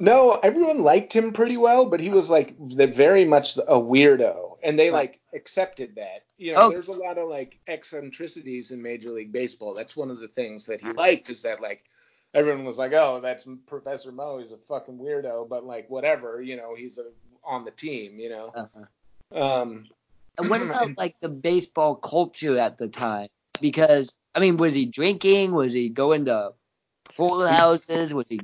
No, 0.00 0.32
everyone 0.42 0.82
liked 0.82 1.12
him 1.12 1.32
pretty 1.32 1.56
well, 1.56 1.86
but 1.86 2.00
he 2.00 2.08
was 2.10 2.28
like 2.28 2.54
the, 2.58 2.86
very 2.86 3.24
much 3.24 3.56
a 3.56 3.78
weirdo, 3.78 4.56
and 4.62 4.76
they 4.78 4.90
like 4.90 5.20
accepted 5.32 5.94
that. 5.96 6.24
You 6.36 6.52
know, 6.54 6.62
Oh. 6.62 6.70
there's 6.70 6.88
a 6.88 6.92
lot 6.92 7.16
of 7.16 7.28
like 7.28 7.60
eccentricities 7.68 8.72
in 8.72 8.82
Major 8.82 9.10
League 9.10 9.30
Baseball. 9.32 9.72
That's 9.72 9.96
one 9.96 10.10
of 10.10 10.18
the 10.18 10.28
things 10.28 10.66
that 10.66 10.80
he 10.80 10.92
liked 10.92 11.30
is 11.30 11.42
that 11.42 11.60
like 11.60 11.84
everyone 12.34 12.64
was 12.64 12.76
like, 12.76 12.92
oh, 12.92 13.20
that's 13.22 13.46
Professor 13.66 14.10
Mo. 14.10 14.38
He's 14.38 14.50
a 14.50 14.56
fucking 14.56 14.98
weirdo, 14.98 15.48
but 15.48 15.64
like 15.64 15.88
whatever, 15.88 16.42
you 16.42 16.56
know, 16.56 16.74
he's 16.74 16.98
a, 16.98 17.04
on 17.44 17.64
the 17.64 17.70
team, 17.70 18.18
you 18.18 18.30
know. 18.30 18.50
Uh-huh. 18.52 19.60
Um, 19.62 19.86
And 20.38 20.50
what 20.50 20.60
about 20.62 20.98
like 20.98 21.14
the 21.20 21.28
baseball 21.28 21.94
culture 21.94 22.58
at 22.58 22.78
the 22.78 22.88
time? 22.88 23.28
Because 23.60 24.12
I 24.34 24.40
mean, 24.40 24.56
was 24.56 24.74
he 24.74 24.86
drinking? 24.86 25.52
Was 25.52 25.72
he 25.72 25.88
going 25.88 26.24
to 26.24 26.52
pool 27.16 27.46
houses? 27.46 28.12
Was 28.12 28.26
he? 28.28 28.40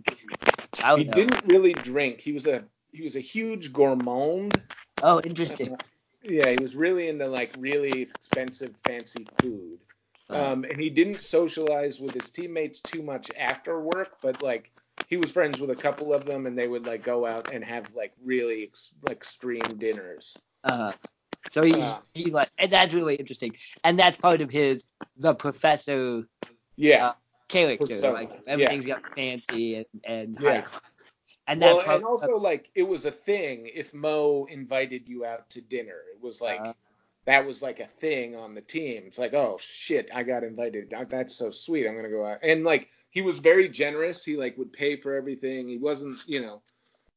I 0.83 0.97
he 0.97 1.05
know. 1.05 1.15
didn't 1.15 1.45
really 1.45 1.75
drink. 1.75 2.21
He 2.21 2.33
was 2.33 2.47
a 2.47 2.65
he 2.93 3.03
was 3.03 3.17
a 3.17 3.21
huge 3.21 3.73
gourmand. 3.73 4.63
Oh, 5.03 5.21
interesting. 5.21 5.77
Yeah, 6.23 6.51
he 6.51 6.59
was 6.59 6.77
really 6.77 7.09
into 7.09 7.27
like 7.29 7.53
really 7.55 8.03
expensive, 8.03 8.77
fancy 8.77 9.25
food. 9.25 9.79
Um, 10.33 10.65
and 10.65 10.79
he 10.81 10.91
didn't 10.91 11.21
socialize 11.23 11.99
with 11.99 12.15
his 12.15 12.31
teammates 12.31 12.83
too 12.83 13.03
much 13.03 13.31
after 13.33 13.81
work, 13.81 14.19
but 14.23 14.41
like 14.41 14.71
he 15.07 15.17
was 15.17 15.33
friends 15.33 15.61
with 15.61 15.71
a 15.71 15.77
couple 15.77 16.13
of 16.15 16.27
them, 16.27 16.47
and 16.47 16.57
they 16.59 16.69
would 16.69 16.85
like 16.87 17.03
go 17.03 17.27
out 17.27 17.49
and 17.51 17.65
have 17.65 17.95
like 17.95 18.13
really 18.23 18.65
ex- 18.65 18.95
like 19.03 19.17
extreme 19.17 19.79
dinners. 19.79 20.43
Uh-huh. 20.65 20.93
So 21.51 21.63
he, 21.65 21.81
Uh. 21.81 22.01
he 22.15 22.31
like, 22.31 22.51
and 22.59 22.71
that's 22.71 22.95
really 22.95 23.17
interesting. 23.17 23.55
And 23.85 23.99
that's 23.99 24.19
part 24.19 24.41
of 24.41 24.51
his 24.51 24.87
the 25.17 25.35
professor 25.35 26.25
Yeah. 26.77 27.07
Uh, 27.09 27.13
character. 27.51 27.87
Persona, 27.87 28.13
Like 28.13 28.31
yeah. 28.33 28.53
everything's 28.53 28.87
got 28.87 29.03
fancy 29.15 29.77
and 29.77 29.87
and 30.05 30.39
Yeah. 30.41 30.63
high. 30.63 30.65
And 31.47 31.61
well, 31.61 31.81
and 31.81 32.05
also 32.05 32.37
like 32.37 32.71
it 32.75 32.85
was 32.85 33.07
a 33.07 33.11
thing 33.11 33.69
if 33.73 33.93
Mo 33.93 34.47
invited 34.49 35.09
you 35.09 35.25
out 35.25 35.51
to 35.51 35.61
dinner. 35.61 35.99
It 36.15 36.23
was 36.23 36.41
like 36.41 36.61
Uh-huh. 36.61 36.73
that 37.27 37.47
was 37.47 37.61
like 37.63 37.81
a 37.81 37.87
thing 38.01 38.37
on 38.37 38.55
the 38.55 38.61
team. 38.61 39.05
It's 39.07 39.19
like, 39.19 39.35
oh 39.35 39.59
shit, 39.61 40.09
I 40.15 40.23
got 40.23 40.45
invited. 40.45 40.95
That's 41.09 41.35
so 41.37 41.51
sweet. 41.51 41.87
I'm 41.89 41.97
gonna 41.97 42.09
go 42.09 42.25
out. 42.25 42.39
And 42.43 42.65
like 42.65 42.89
he 43.11 43.23
was 43.23 43.39
very 43.39 43.69
generous. 43.69 44.23
He 44.25 44.37
like 44.37 44.57
would 44.59 44.73
pay 44.73 44.97
for 44.97 45.15
everything. 45.15 45.69
He 45.69 45.79
wasn't, 45.79 46.19
you 46.27 46.41
know, 46.43 46.63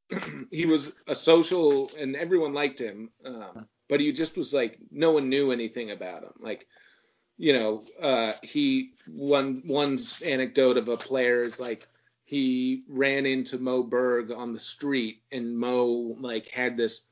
he 0.52 0.65
was 0.65 0.93
a 1.08 1.15
social 1.15 1.91
and 1.98 2.15
everyone 2.15 2.54
liked 2.54 2.80
him. 2.82 3.12
Um, 3.24 3.67
but 3.88 4.00
he 4.00 4.12
just 4.13 4.36
was 4.38 4.54
like 4.54 4.80
no 4.89 5.12
one 5.12 5.30
knew 5.30 5.52
anything 5.52 5.91
about 5.91 6.24
him. 6.24 6.34
Like 6.39 6.65
you 7.38 7.54
know, 7.54 7.84
uh, 8.02 8.34
he 8.43 8.93
one 9.08 9.62
one 9.65 9.98
anecdote 10.24 10.78
of 10.78 10.88
a 10.88 10.98
player 10.98 11.43
is 11.43 11.60
like 11.60 11.88
he 12.26 12.84
ran 12.88 13.26
into 13.26 13.58
Mo 13.60 13.84
Berg 13.84 14.32
on 14.32 14.54
the 14.54 14.60
street 14.60 15.22
and 15.32 15.58
Mo 15.58 16.15
like 16.19 16.48
had 16.50 16.78
this 16.78 17.08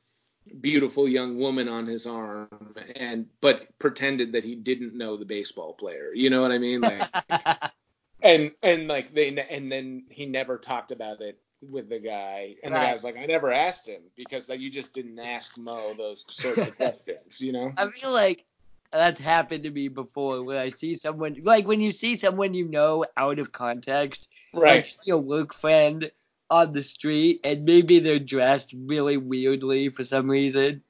beautiful 0.60 1.08
young 1.08 1.38
woman 1.38 1.68
on 1.68 1.86
his 1.86 2.06
arm 2.06 2.58
and 2.96 3.28
but 3.40 3.78
pretended 3.78 4.32
that 4.32 4.44
he 4.44 4.54
didn't 4.54 4.94
know 4.94 5.16
the 5.16 5.24
baseball 5.26 5.74
player. 5.74 6.12
You 6.14 6.30
know 6.30 6.42
what 6.42 6.52
I 6.52 6.58
mean? 6.58 6.82
Like 6.82 7.12
and 8.22 8.52
and 8.62 8.88
like 8.88 9.14
they 9.14 9.28
and 9.28 9.70
then 9.70 10.04
he 10.10 10.26
never 10.26 10.58
talked 10.58 10.92
about 10.92 11.20
it 11.20 11.40
with 11.62 11.88
the 11.88 11.98
guy 12.00 12.56
and 12.62 12.74
the 12.74 12.80
Right. 12.80 12.80
guy's 12.80 13.04
like 13.04 13.16
I 13.16 13.26
never 13.26 13.52
asked 13.52 13.88
him 13.88 14.02
because 14.16 14.48
like 14.48 14.60
you 14.60 14.70
just 14.70 14.94
didn't 14.94 15.18
ask 15.18 15.56
Mo 15.58 15.94
those 15.94 16.24
sorts 16.30 16.66
of 16.66 16.76
questions, 16.76 17.40
you 17.40 17.52
know? 17.52 17.76
I 17.76 17.88
feel 17.90 18.12
like 18.12 18.44
that's 18.92 19.20
happened 19.20 19.64
to 19.64 19.70
me 19.70 19.88
before 19.88 20.44
when 20.44 20.58
I 20.58 20.70
see 20.70 20.94
someone 20.94 21.36
like 21.42 21.66
when 21.66 21.80
you 21.80 21.92
see 21.92 22.18
someone 22.18 22.54
you 22.54 22.68
know 22.68 23.04
out 23.16 23.38
of 23.38 23.52
context, 23.52 24.28
like 24.62 24.62
Right. 24.62 24.86
you 24.86 24.90
see 24.92 25.10
a 25.10 25.18
work 25.18 25.54
friend 25.54 26.10
on 26.50 26.72
the 26.72 26.82
street 26.82 27.40
and 27.44 27.64
maybe 27.64 27.98
they're 28.00 28.18
dressed 28.18 28.74
really 28.86 29.16
weirdly 29.16 29.88
for 29.88 30.04
some 30.04 30.28
reason. 30.30 30.82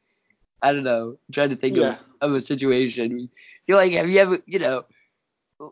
I 0.62 0.72
don't 0.72 0.84
know. 0.84 1.10
I'm 1.10 1.32
trying 1.32 1.50
to 1.50 1.56
think 1.56 1.76
Yeah. 1.76 1.98
of, 2.20 2.30
of 2.30 2.34
a 2.36 2.40
situation. 2.40 3.28
You're 3.66 3.76
like, 3.76 3.92
have 3.92 4.08
you 4.08 4.18
ever, 4.18 4.38
you 4.46 4.58
know, 4.58 4.84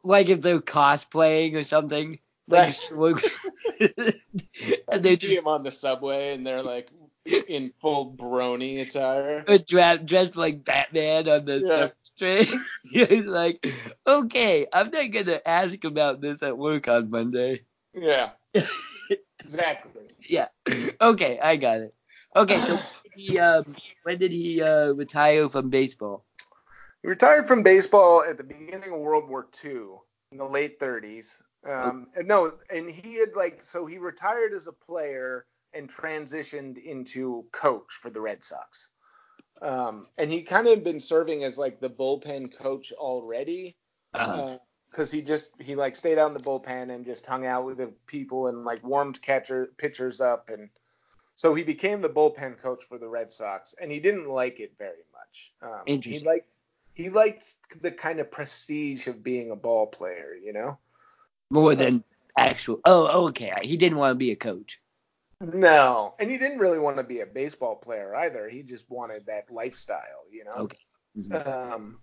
like 0.04 0.28
if 0.28 0.40
they're 0.40 0.60
cosplaying 0.60 1.56
or 1.56 1.64
something, 1.64 2.18
like 2.48 2.74
you 2.90 2.96
Right. 2.96 2.98
work, 2.98 3.22
and 3.80 5.02
they're 5.04 5.16
see 5.16 5.36
him 5.36 5.46
on 5.46 5.62
the 5.62 5.70
subway 5.70 6.34
and 6.34 6.46
they're 6.46 6.62
like 6.62 6.90
in 7.48 7.70
full 7.80 8.12
brony 8.12 8.80
attire. 8.80 9.42
Dra- 9.66 9.98
dressed 9.98 10.36
like 10.36 10.64
Batman 10.64 11.28
on 11.28 11.44
the 11.44 11.62
Yeah. 11.64 11.88
He's 12.20 13.24
like, 13.24 13.66
okay, 14.06 14.66
I'm 14.72 14.90
not 14.90 15.10
gonna 15.10 15.40
ask 15.46 15.82
about 15.84 16.20
this 16.20 16.42
at 16.42 16.58
work 16.58 16.88
on 16.88 17.10
Monday. 17.10 17.60
Yeah. 17.94 18.30
Exactly. 19.42 20.02
Yeah. 20.28 20.48
Okay, 21.00 21.40
I 21.42 21.56
got 21.56 21.78
it. 21.78 21.94
Okay, 22.36 22.58
so 22.58 22.74
when 22.74 22.84
did 23.02 23.12
he, 23.16 23.38
um, 23.38 23.76
when 24.04 24.18
did 24.18 24.32
he 24.32 24.62
uh, 24.62 24.92
retire 24.92 25.48
from 25.48 25.70
baseball? 25.70 26.24
He 27.02 27.08
retired 27.08 27.48
from 27.48 27.62
baseball 27.62 28.22
at 28.22 28.36
the 28.36 28.44
beginning 28.44 28.92
of 28.92 29.00
World 29.00 29.28
War 29.28 29.48
II 29.64 29.98
in 30.30 30.38
the 30.38 30.44
late 30.44 30.78
30s. 30.78 31.36
Um, 31.66 32.08
and 32.14 32.28
no, 32.28 32.52
and 32.70 32.90
he 32.90 33.16
had 33.16 33.34
like 33.34 33.64
so 33.64 33.86
he 33.86 33.98
retired 33.98 34.52
as 34.54 34.66
a 34.66 34.72
player 34.72 35.46
and 35.74 35.92
transitioned 35.92 36.82
into 36.82 37.44
coach 37.52 37.92
for 38.00 38.10
the 38.10 38.20
Red 38.20 38.42
Sox. 38.44 38.88
Um, 39.62 40.06
and 40.16 40.30
he 40.32 40.42
kind 40.42 40.66
of 40.66 40.82
been 40.82 41.00
serving 41.00 41.44
as 41.44 41.58
like 41.58 41.80
the 41.80 41.90
bullpen 41.90 42.56
coach 42.56 42.92
already. 42.92 43.76
Uh-huh. 44.12 44.58
because 44.90 45.12
he 45.12 45.22
just 45.22 45.52
he 45.60 45.76
like 45.76 45.94
stayed 45.94 46.18
out 46.18 46.28
in 46.28 46.34
the 46.34 46.40
bullpen 46.40 46.92
and 46.92 47.04
just 47.04 47.24
hung 47.24 47.46
out 47.46 47.64
with 47.64 47.78
the 47.78 47.92
people 48.06 48.48
and 48.48 48.64
like 48.64 48.82
warmed 48.82 49.22
catcher 49.22 49.70
pitchers 49.76 50.20
up 50.20 50.48
and 50.48 50.68
so 51.36 51.54
he 51.54 51.62
became 51.62 52.02
the 52.02 52.08
bullpen 52.08 52.58
coach 52.58 52.84
for 52.84 52.98
the 52.98 53.08
Red 53.08 53.32
Sox 53.32 53.74
and 53.80 53.90
he 53.90 54.00
didn't 54.00 54.28
like 54.28 54.60
it 54.60 54.72
very 54.78 55.04
much. 55.12 55.52
Um, 55.62 55.82
he 55.86 56.18
liked 56.18 56.48
he 56.92 57.08
liked 57.08 57.54
the 57.80 57.90
kind 57.90 58.20
of 58.20 58.30
prestige 58.30 59.06
of 59.06 59.22
being 59.22 59.50
a 59.50 59.56
ball 59.56 59.86
player, 59.86 60.34
you 60.34 60.52
know. 60.52 60.78
More 61.50 61.74
than 61.74 62.04
actual. 62.36 62.80
Oh, 62.84 63.28
okay. 63.28 63.52
He 63.62 63.76
didn't 63.76 63.98
want 63.98 64.12
to 64.12 64.16
be 64.16 64.32
a 64.32 64.36
coach. 64.36 64.82
No, 65.40 66.14
and 66.18 66.30
he 66.30 66.36
didn't 66.36 66.58
really 66.58 66.78
want 66.78 66.98
to 66.98 67.02
be 67.02 67.20
a 67.20 67.26
baseball 67.26 67.76
player 67.76 68.14
either. 68.14 68.48
He 68.48 68.62
just 68.62 68.90
wanted 68.90 69.26
that 69.26 69.50
lifestyle, 69.50 70.24
you 70.30 70.44
know. 70.44 70.56
Okay. 70.56 70.78
Mhm. 71.16 71.46
Um, 71.46 72.00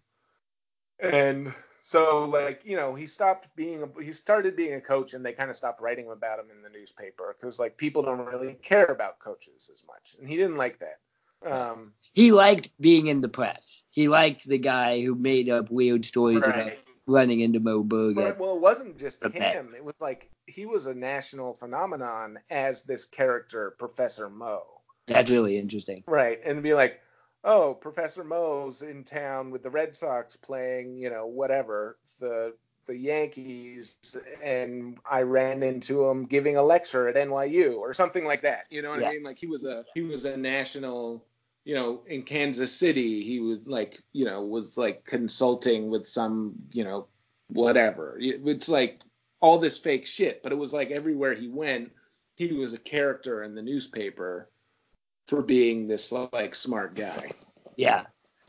and 1.00 1.54
so 1.82 2.26
like 2.26 2.62
you 2.66 2.76
know 2.76 2.96
he 2.96 3.06
stopped 3.06 3.48
being 3.56 3.84
a, 3.84 4.04
he 4.04 4.12
started 4.12 4.56
being 4.56 4.74
a 4.74 4.82
coach 4.82 5.14
and 5.14 5.24
they 5.24 5.34
kind 5.34 5.50
of 5.50 5.56
stopped 5.56 5.82
writing 5.82 6.10
about 6.10 6.40
him 6.40 6.48
in 6.50 6.62
the 6.64 6.70
newspaper 6.70 7.36
because 7.38 7.60
like 7.60 7.78
people 7.78 8.02
don't 8.02 8.26
really 8.26 8.56
care 8.56 8.86
about 8.86 9.20
coaches 9.20 9.70
as 9.72 9.84
much 9.88 10.16
and 10.20 10.28
he 10.28 10.36
didn't 10.36 10.58
like 10.58 10.80
that. 10.80 11.00
Um, 11.46 11.94
He 12.14 12.32
liked 12.32 12.72
being 12.82 13.08
in 13.08 13.22
the 13.22 13.30
press. 13.30 13.86
He 13.92 14.08
liked 14.08 14.48
the 14.48 14.58
guy 14.58 15.02
who 15.02 15.14
made 15.14 15.50
up 15.50 15.70
weird 15.70 16.04
stories 16.04 16.40
about 16.40 16.56
right. 16.56 16.80
Running 17.08 17.40
into 17.40 17.60
Mo 17.60 17.84
Berg. 17.84 18.16
But, 18.16 18.40
well, 18.40 18.56
it 18.56 18.62
wasn't 18.62 18.98
just 18.98 19.24
him. 19.24 19.74
It 19.76 19.84
was 19.84 19.96
like 20.00 20.30
he 20.46 20.66
was 20.66 20.88
a 20.88 20.94
national 20.94 21.54
phenomenon 21.54 22.40
as 22.50 22.84
this 22.84 23.06
character, 23.06 23.76
Professor 23.80 24.30
Mo. 24.30 24.64
That's 25.08 25.30
really 25.30 25.58
interesting. 25.58 26.04
Right, 26.06 26.40
and 26.46 26.62
be 26.62 26.74
like, 26.74 27.00
oh, 27.44 27.74
Professor 27.74 28.24
Mo's 28.24 28.82
in 28.82 29.04
town 29.04 29.52
with 29.52 29.64
the 29.64 29.70
Red 29.70 29.96
Sox 29.96 30.36
playing, 30.36 30.98
you 30.98 31.10
know, 31.10 31.28
whatever 31.28 31.98
the 32.20 32.54
the 32.88 32.98
Yankees, 32.98 33.98
and 34.42 34.98
I 35.10 35.24
ran 35.24 35.62
into 35.62 36.06
him 36.06 36.26
giving 36.26 36.56
a 36.56 36.64
lecture 36.64 37.08
at 37.08 37.16
NYU 37.16 37.78
or 37.78 37.94
something 37.94 38.26
like 38.26 38.42
that. 38.44 38.66
You 38.70 38.82
know 38.82 38.92
what 38.92 39.02
Yeah. 39.02 39.10
I 39.10 39.12
mean? 39.12 39.24
Like 39.24 39.38
he 39.38 39.48
was 39.48 39.66
a 39.66 39.86
he 39.94 40.02
was 40.02 40.26
a 40.26 40.38
national. 40.38 41.24
You 41.68 41.76
know, 41.76 42.02
in 42.08 42.24
Kansas 42.24 42.72
City, 42.72 43.24
he 43.26 43.42
was 43.42 43.68
like, 43.68 44.02
you 44.14 44.24
know, 44.24 44.42
was 44.42 44.78
like 44.78 45.04
consulting 45.04 45.90
with 45.90 46.08
some, 46.08 46.54
you 46.72 46.86
know, 46.86 47.08
whatever. 47.50 48.18
It's 48.22 48.70
like 48.70 49.02
all 49.42 49.60
this 49.60 49.78
fake 49.78 50.06
shit, 50.06 50.42
but 50.42 50.54
it 50.54 50.58
was 50.58 50.72
like 50.72 50.92
everywhere 50.92 51.34
he 51.34 51.50
went, 51.50 51.92
he 52.38 52.54
was 52.54 52.74
a 52.74 52.78
character 52.78 53.44
in 53.44 53.54
the 53.54 53.62
newspaper 53.62 54.50
for 55.26 55.42
being 55.42 55.90
this 55.90 56.14
like 56.14 56.56
smart 56.56 56.96
guy. 56.96 57.32
Yeah, 57.76 58.06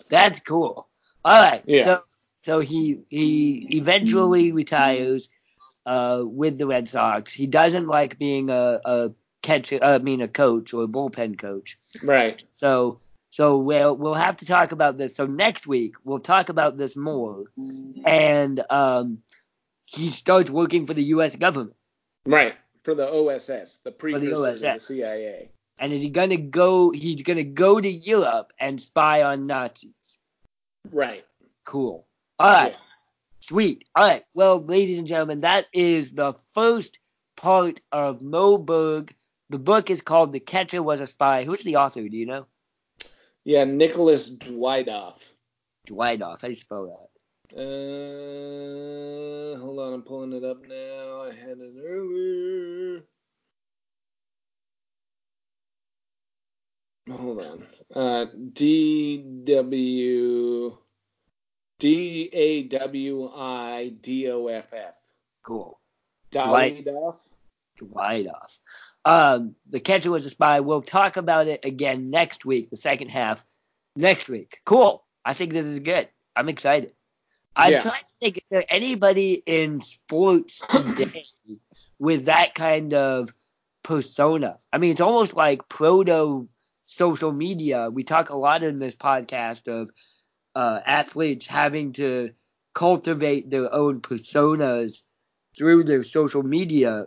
that's 0.09 0.39
cool. 0.39 0.87
All 1.25 1.43
right, 1.43 1.63
Yeah. 1.67 1.85
so 1.85 2.03
so 2.45 2.61
he 2.61 3.01
he 3.09 3.67
eventually 3.73 4.53
retires 4.53 5.29
uh, 5.87 6.23
with 6.25 6.57
the 6.57 6.69
Red 6.69 6.89
Sox. 6.89 7.33
He 7.33 7.49
doesn't 7.49 7.89
like 7.89 8.17
being 8.17 8.49
a, 8.49 8.81
a 8.85 9.11
catcher, 9.43 9.81
I 9.83 9.99
mean 9.99 10.21
a 10.21 10.29
coach 10.29 10.73
or 10.73 10.85
a 10.85 10.87
bullpen 10.87 11.37
coach. 11.37 11.79
Right. 12.03 12.45
So 12.53 13.01
so 13.31 13.59
we'll 13.59 13.97
we'll 13.97 14.15
have 14.15 14.39
to 14.39 14.47
talk 14.47 14.73
about 14.73 14.97
this. 14.97 15.17
So 15.17 15.27
next 15.27 15.67
week 15.67 15.95
we'll 16.05 16.21
talk 16.21 16.49
about 16.49 16.77
this 16.77 16.97
more. 16.97 17.45
And 18.05 18.63
um, 18.71 19.19
he 19.85 20.11
starts 20.11 20.51
working 20.51 20.87
for 20.87 20.95
the 20.95 21.05
U.S. 21.05 21.37
government. 21.37 21.77
Right. 22.27 22.55
For 22.85 22.95
the 22.95 23.09
OSS, 23.09 23.81
the 23.85 23.93
precursor 23.93 24.25
to 24.25 24.59
the 24.59 24.75
OSS. 24.75 24.87
CIA. 24.87 25.51
And 25.79 25.93
is 25.93 26.03
he 26.03 26.11
gonna 26.11 26.37
go? 26.37 26.91
He's 26.91 27.23
gonna 27.23 27.45
go 27.45 27.81
to 27.81 27.89
Europe 27.89 28.53
and 28.59 28.81
spy 28.81 29.23
on 29.23 29.47
Nazis. 29.47 30.19
Right. 30.91 31.25
Cool. 31.65 32.07
All 32.39 32.53
right. 32.53 32.73
Yeah. 32.73 32.79
Sweet. 33.41 33.89
All 33.95 34.09
right. 34.09 34.25
Well, 34.35 34.65
ladies 34.65 34.99
and 34.99 35.07
gentlemen, 35.07 35.43
that 35.43 35.67
is 35.73 36.13
the 36.13 36.33
first 36.55 36.99
part 37.37 37.81
of 37.93 38.23
Mo 38.23 38.59
Berg. 38.59 39.15
The 39.51 39.59
book 39.59 39.91
is 39.91 40.01
called 40.01 40.33
The 40.33 40.41
Catcher 40.41 40.83
Was 40.83 41.01
a 41.01 41.07
Spy. 41.07 41.45
Who's 41.45 41.63
the 41.63 41.77
author? 41.77 42.07
Do 42.07 42.17
you 42.17 42.27
know? 42.27 42.47
Yeah, 43.49 43.65
Nicholas 43.65 44.37
Dawidoff. 44.37 45.33
Dawidoff. 45.87 46.43
How 46.43 46.49
do 46.49 46.51
you 46.51 46.55
spell 46.55 46.85
that? 46.85 47.09
Uh, 47.57 49.57
hold 49.59 49.79
on, 49.79 49.95
I'm 49.95 50.03
pulling 50.03 50.35
it 50.35 50.45
up 50.45 50.59
now. 50.69 51.23
I 51.23 51.33
had 51.33 51.57
it 51.59 51.73
earlier. 51.83 53.05
Hold 57.11 57.43
on. 57.43 57.67
Uh, 57.97 58.27
D 58.53 59.25
W 59.45 60.77
D 61.79 62.29
A 62.35 62.65
W 62.65 63.33
I 63.35 63.95
D 64.03 64.31
O 64.31 64.49
F 64.49 64.75
F. 64.75 64.95
Cool. 65.43 65.81
Dawidoff. 66.33 67.17
Dawidoff. 67.81 68.59
Um, 69.09 69.55
the 69.71 69.81
Catcher 69.81 70.11
Was 70.11 70.27
a 70.27 70.31
Spy. 70.31 70.61
We'll 70.61 70.83
talk 70.83 71.17
about 71.17 71.47
it 71.47 71.65
again 71.65 72.11
next 72.11 72.45
week, 72.45 72.69
the 72.69 72.77
second 72.77 73.11
half 73.11 73.43
next 73.97 74.29
week. 74.29 74.61
Cool. 74.67 75.03
I 75.25 75.33
think 75.33 75.53
this 75.55 75.65
is 75.65 75.81
good. 75.81 76.09
I'm 76.37 76.51
excited. 76.51 76.93
I'm 77.57 77.73
Yeah. 77.73 77.81
trying 77.81 78.03
to 78.05 78.13
think 78.21 78.37
if 78.37 78.45
there 78.51 78.65
anybody 78.69 79.43
in 79.47 79.81
sports 79.81 80.59
today 80.97 81.25
with 81.99 82.27
that 82.27 82.55
kind 82.55 82.93
of 82.93 83.31
persona. 83.83 84.59
I 84.75 84.79
mean, 84.79 84.91
it's 84.93 85.01
almost 85.01 85.35
like 85.35 85.69
proto 85.71 86.47
social 86.85 87.33
media. 87.33 87.89
We 87.91 88.05
talk 88.05 88.29
a 88.29 88.37
lot 88.37 88.63
in 88.63 88.79
this 88.79 88.95
podcast 88.95 89.69
of 89.69 89.91
uh, 90.55 90.81
athletes 90.85 91.47
having 91.47 91.95
to 91.95 92.31
cultivate 92.75 93.49
their 93.49 93.73
own 93.73 94.03
personas 94.03 95.03
through 95.57 95.85
their 95.85 96.03
social 96.03 96.43
media 96.43 97.07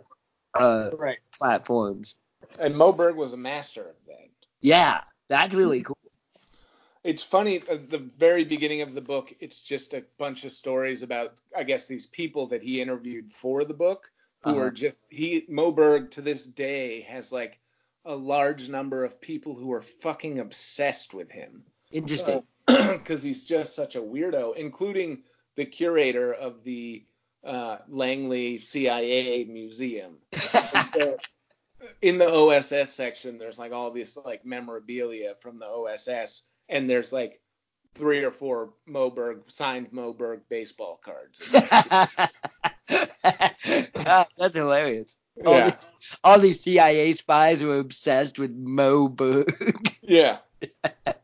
uh, 0.54 0.90
Right. 0.98 1.18
Platforms. 1.42 2.14
And 2.58 2.76
Mo 2.76 2.92
Berg 2.92 3.16
was 3.16 3.32
a 3.32 3.36
master 3.36 3.82
of 3.82 3.96
that. 4.06 4.28
Yeah, 4.60 5.00
that's 5.28 5.54
really 5.54 5.82
cool. 5.82 5.96
It's 7.02 7.22
funny 7.24 7.56
at 7.68 7.90
the 7.90 7.98
very 7.98 8.44
beginning 8.44 8.82
of 8.82 8.94
the 8.94 9.00
book. 9.00 9.32
It's 9.40 9.60
just 9.60 9.92
a 9.92 10.04
bunch 10.18 10.44
of 10.44 10.52
stories 10.52 11.02
about, 11.02 11.32
I 11.56 11.64
guess, 11.64 11.88
these 11.88 12.06
people 12.06 12.46
that 12.48 12.62
he 12.62 12.80
interviewed 12.80 13.32
for 13.32 13.64
the 13.64 13.74
book, 13.74 14.08
who 14.44 14.50
Uh-huh. 14.50 14.60
are 14.60 14.70
just 14.70 14.96
he 15.08 15.44
Mo 15.48 15.72
Berg 15.72 16.12
to 16.12 16.20
this 16.22 16.44
day 16.46 17.00
has 17.02 17.32
like 17.32 17.58
a 18.04 18.14
large 18.14 18.68
number 18.68 19.04
of 19.04 19.20
people 19.20 19.54
who 19.54 19.72
are 19.72 19.82
fucking 19.82 20.38
obsessed 20.38 21.12
with 21.14 21.30
him 21.30 21.64
Interesting. 21.90 22.44
because 22.66 23.22
he's 23.22 23.44
just 23.44 23.74
such 23.74 23.96
a 23.96 24.00
weirdo, 24.00 24.54
including 24.56 25.22
the 25.56 25.64
curator 25.64 26.32
of 26.32 26.62
the 26.64 27.04
uh, 27.44 27.78
Langley 27.88 28.58
CIA 28.58 29.44
Museum. 29.44 30.18
In 32.00 32.18
the 32.18 32.28
OSS 32.32 32.92
section, 32.92 33.38
there's 33.38 33.58
like 33.58 33.72
all 33.72 33.90
this 33.90 34.16
like 34.16 34.44
memorabilia 34.44 35.34
from 35.40 35.58
the 35.58 35.66
OSS, 35.66 36.44
and 36.68 36.88
there's 36.88 37.12
like 37.12 37.40
three 37.94 38.24
or 38.24 38.30
four 38.30 38.74
Mo 38.86 39.10
Berg 39.10 39.42
signed 39.48 39.92
Mo 39.92 40.12
Berg 40.12 40.42
baseball 40.48 41.00
cards. 41.04 41.54
Ah, 44.04 44.26
that's 44.36 44.56
hilarious. 44.56 45.16
All, 45.46 45.54
Yeah. 45.54 45.70
these, 45.70 45.92
all 46.24 46.38
these 46.38 46.60
CIA 46.60 47.12
spies 47.12 47.62
were 47.62 47.78
obsessed 47.78 48.38
with 48.38 48.50
Mo 48.50 49.08
Berg. 49.08 49.48
Yeah. 50.02 50.38
uh, 50.84 51.14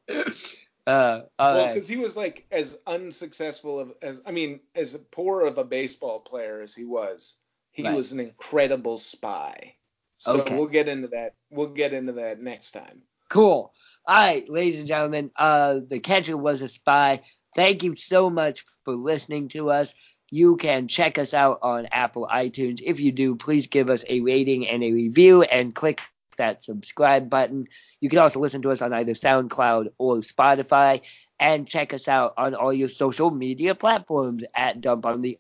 Well, 0.87 1.23
right. 1.39 1.75
because 1.75 1.89
he 1.89 1.97
was 1.97 2.17
like 2.17 2.47
as 2.51 2.79
unsuccessful 2.87 3.81
of 3.81 3.93
as 4.01 4.21
I 4.25 4.31
mean, 4.31 4.61
as 4.75 4.97
poor 5.11 5.47
of 5.47 5.59
a 5.59 5.65
baseball 5.65 6.21
player 6.21 6.63
as 6.63 6.75
he 6.75 6.85
was, 6.85 7.37
he 7.79 7.85
Right. 7.85 7.95
was 7.95 8.11
an 8.11 8.19
incredible 8.19 8.99
spy. 8.99 9.77
So 10.19 10.41
Okay. 10.41 10.57
we'll 10.57 10.67
get 10.67 10.89
into 10.89 11.07
that. 11.09 11.35
We'll 11.49 11.69
get 11.69 11.93
into 11.93 12.13
that 12.15 12.43
next 12.43 12.73
time. 12.73 13.03
Cool. 13.29 13.73
All 14.05 14.17
right, 14.17 14.49
ladies 14.51 14.81
and 14.81 14.89
gentlemen, 14.89 15.31
uh, 15.39 15.79
the 15.87 16.01
catcher 16.01 16.37
was 16.37 16.61
a 16.61 16.69
spy. 16.69 17.23
Thank 17.55 17.85
you 17.85 17.95
so 17.95 18.31
much 18.31 18.65
for 18.85 18.97
listening 18.97 19.47
to 19.51 19.71
us. 19.71 19.95
You 20.33 20.57
can 20.57 20.89
check 20.89 21.19
us 21.19 21.33
out 21.33 21.61
on 21.63 21.87
Apple 21.93 22.27
iTunes. 22.29 22.83
If 22.85 22.99
you 22.99 23.13
do, 23.13 23.37
please 23.37 23.69
give 23.69 23.91
us 23.91 24.05
a 24.09 24.23
rating 24.23 24.67
and 24.67 24.83
a 24.83 24.91
review 24.91 25.43
and 25.43 25.73
click 25.73 26.01
that 26.37 26.65
subscribe 26.65 27.31
button. 27.31 27.69
You 28.01 28.11
can 28.11 28.19
also 28.19 28.41
listen 28.41 28.63
to 28.63 28.71
us 28.71 28.83
on 28.83 28.93
either 28.93 29.13
SoundCloud 29.13 29.93
or 29.99 30.17
Spotify 30.17 31.03
and 31.39 31.69
check 31.69 31.95
us 31.95 32.09
out 32.09 32.35
on 32.37 32.57
all 32.57 32.73
your 32.73 32.89
social 32.89 33.31
media 33.31 33.77
platforms 33.77 34.43
at 34.53 34.81
Dump 34.81 35.07
on 35.07 35.21
the 35.21 35.39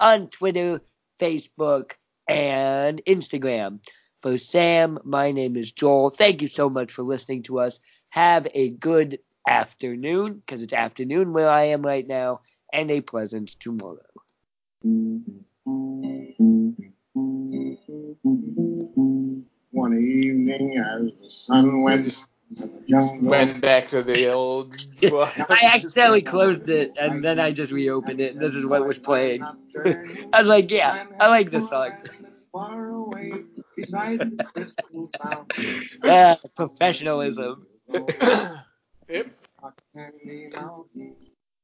on 0.00 0.28
Twitter, 0.28 0.80
Facebook, 1.18 1.92
and 2.28 3.02
Instagram. 3.06 3.80
For 4.22 4.36
Sam, 4.38 4.98
my 5.04 5.32
name 5.32 5.56
is 5.56 5.72
Joel. 5.72 6.10
Thank 6.10 6.42
you 6.42 6.48
so 6.48 6.68
much 6.68 6.92
for 6.92 7.02
listening 7.02 7.44
to 7.44 7.60
us. 7.60 7.78
Have 8.10 8.48
a 8.54 8.70
good 8.70 9.18
afternoon, 9.46 10.34
because 10.34 10.62
it's 10.62 10.72
afternoon 10.72 11.32
where 11.32 11.48
I 11.48 11.64
am 11.64 11.82
right 11.82 12.06
now, 12.06 12.40
and 12.72 12.90
a 12.90 13.00
pleasant 13.00 13.58
tomorrow. 13.60 14.02
One 19.70 20.02
evening 20.02 20.76
as 20.78 21.12
the 21.20 21.30
sun 21.30 21.82
went 21.82 22.26
Just 22.50 22.72
and 22.72 22.72
the 22.72 22.80
jungle 22.88 23.20
went 23.22 23.60
back 23.60 23.88
to 23.88 24.02
the 24.02 24.28
old. 24.32 24.76
I 25.48 25.70
accidentally 25.74 26.22
closed 26.22 26.68
it, 26.68 26.92
and 26.98 27.22
then 27.24 27.38
I 27.38 27.52
just 27.52 27.72
reopened 27.72 28.20
it, 28.20 28.32
and 28.32 28.40
this 28.40 28.54
is 28.54 28.66
what 28.66 28.84
was 28.86 28.98
playing. 28.98 29.42
I 30.32 30.40
was 30.40 30.46
like, 30.48 30.70
yeah, 30.70 30.98
I 31.20 31.28
like 31.28 31.50
this 31.50 31.68
song. 31.68 31.92
Far 32.52 32.88
away 32.88 33.44
beside 33.76 34.20
the 34.30 34.38
crystal 34.38 35.10
fountain. 35.20 35.84
Yeah, 36.02 36.36
professionalism. 36.56 37.66
yep. 39.08 39.26
A 39.62 39.72
candy 39.94 40.48
mouth 40.54 40.86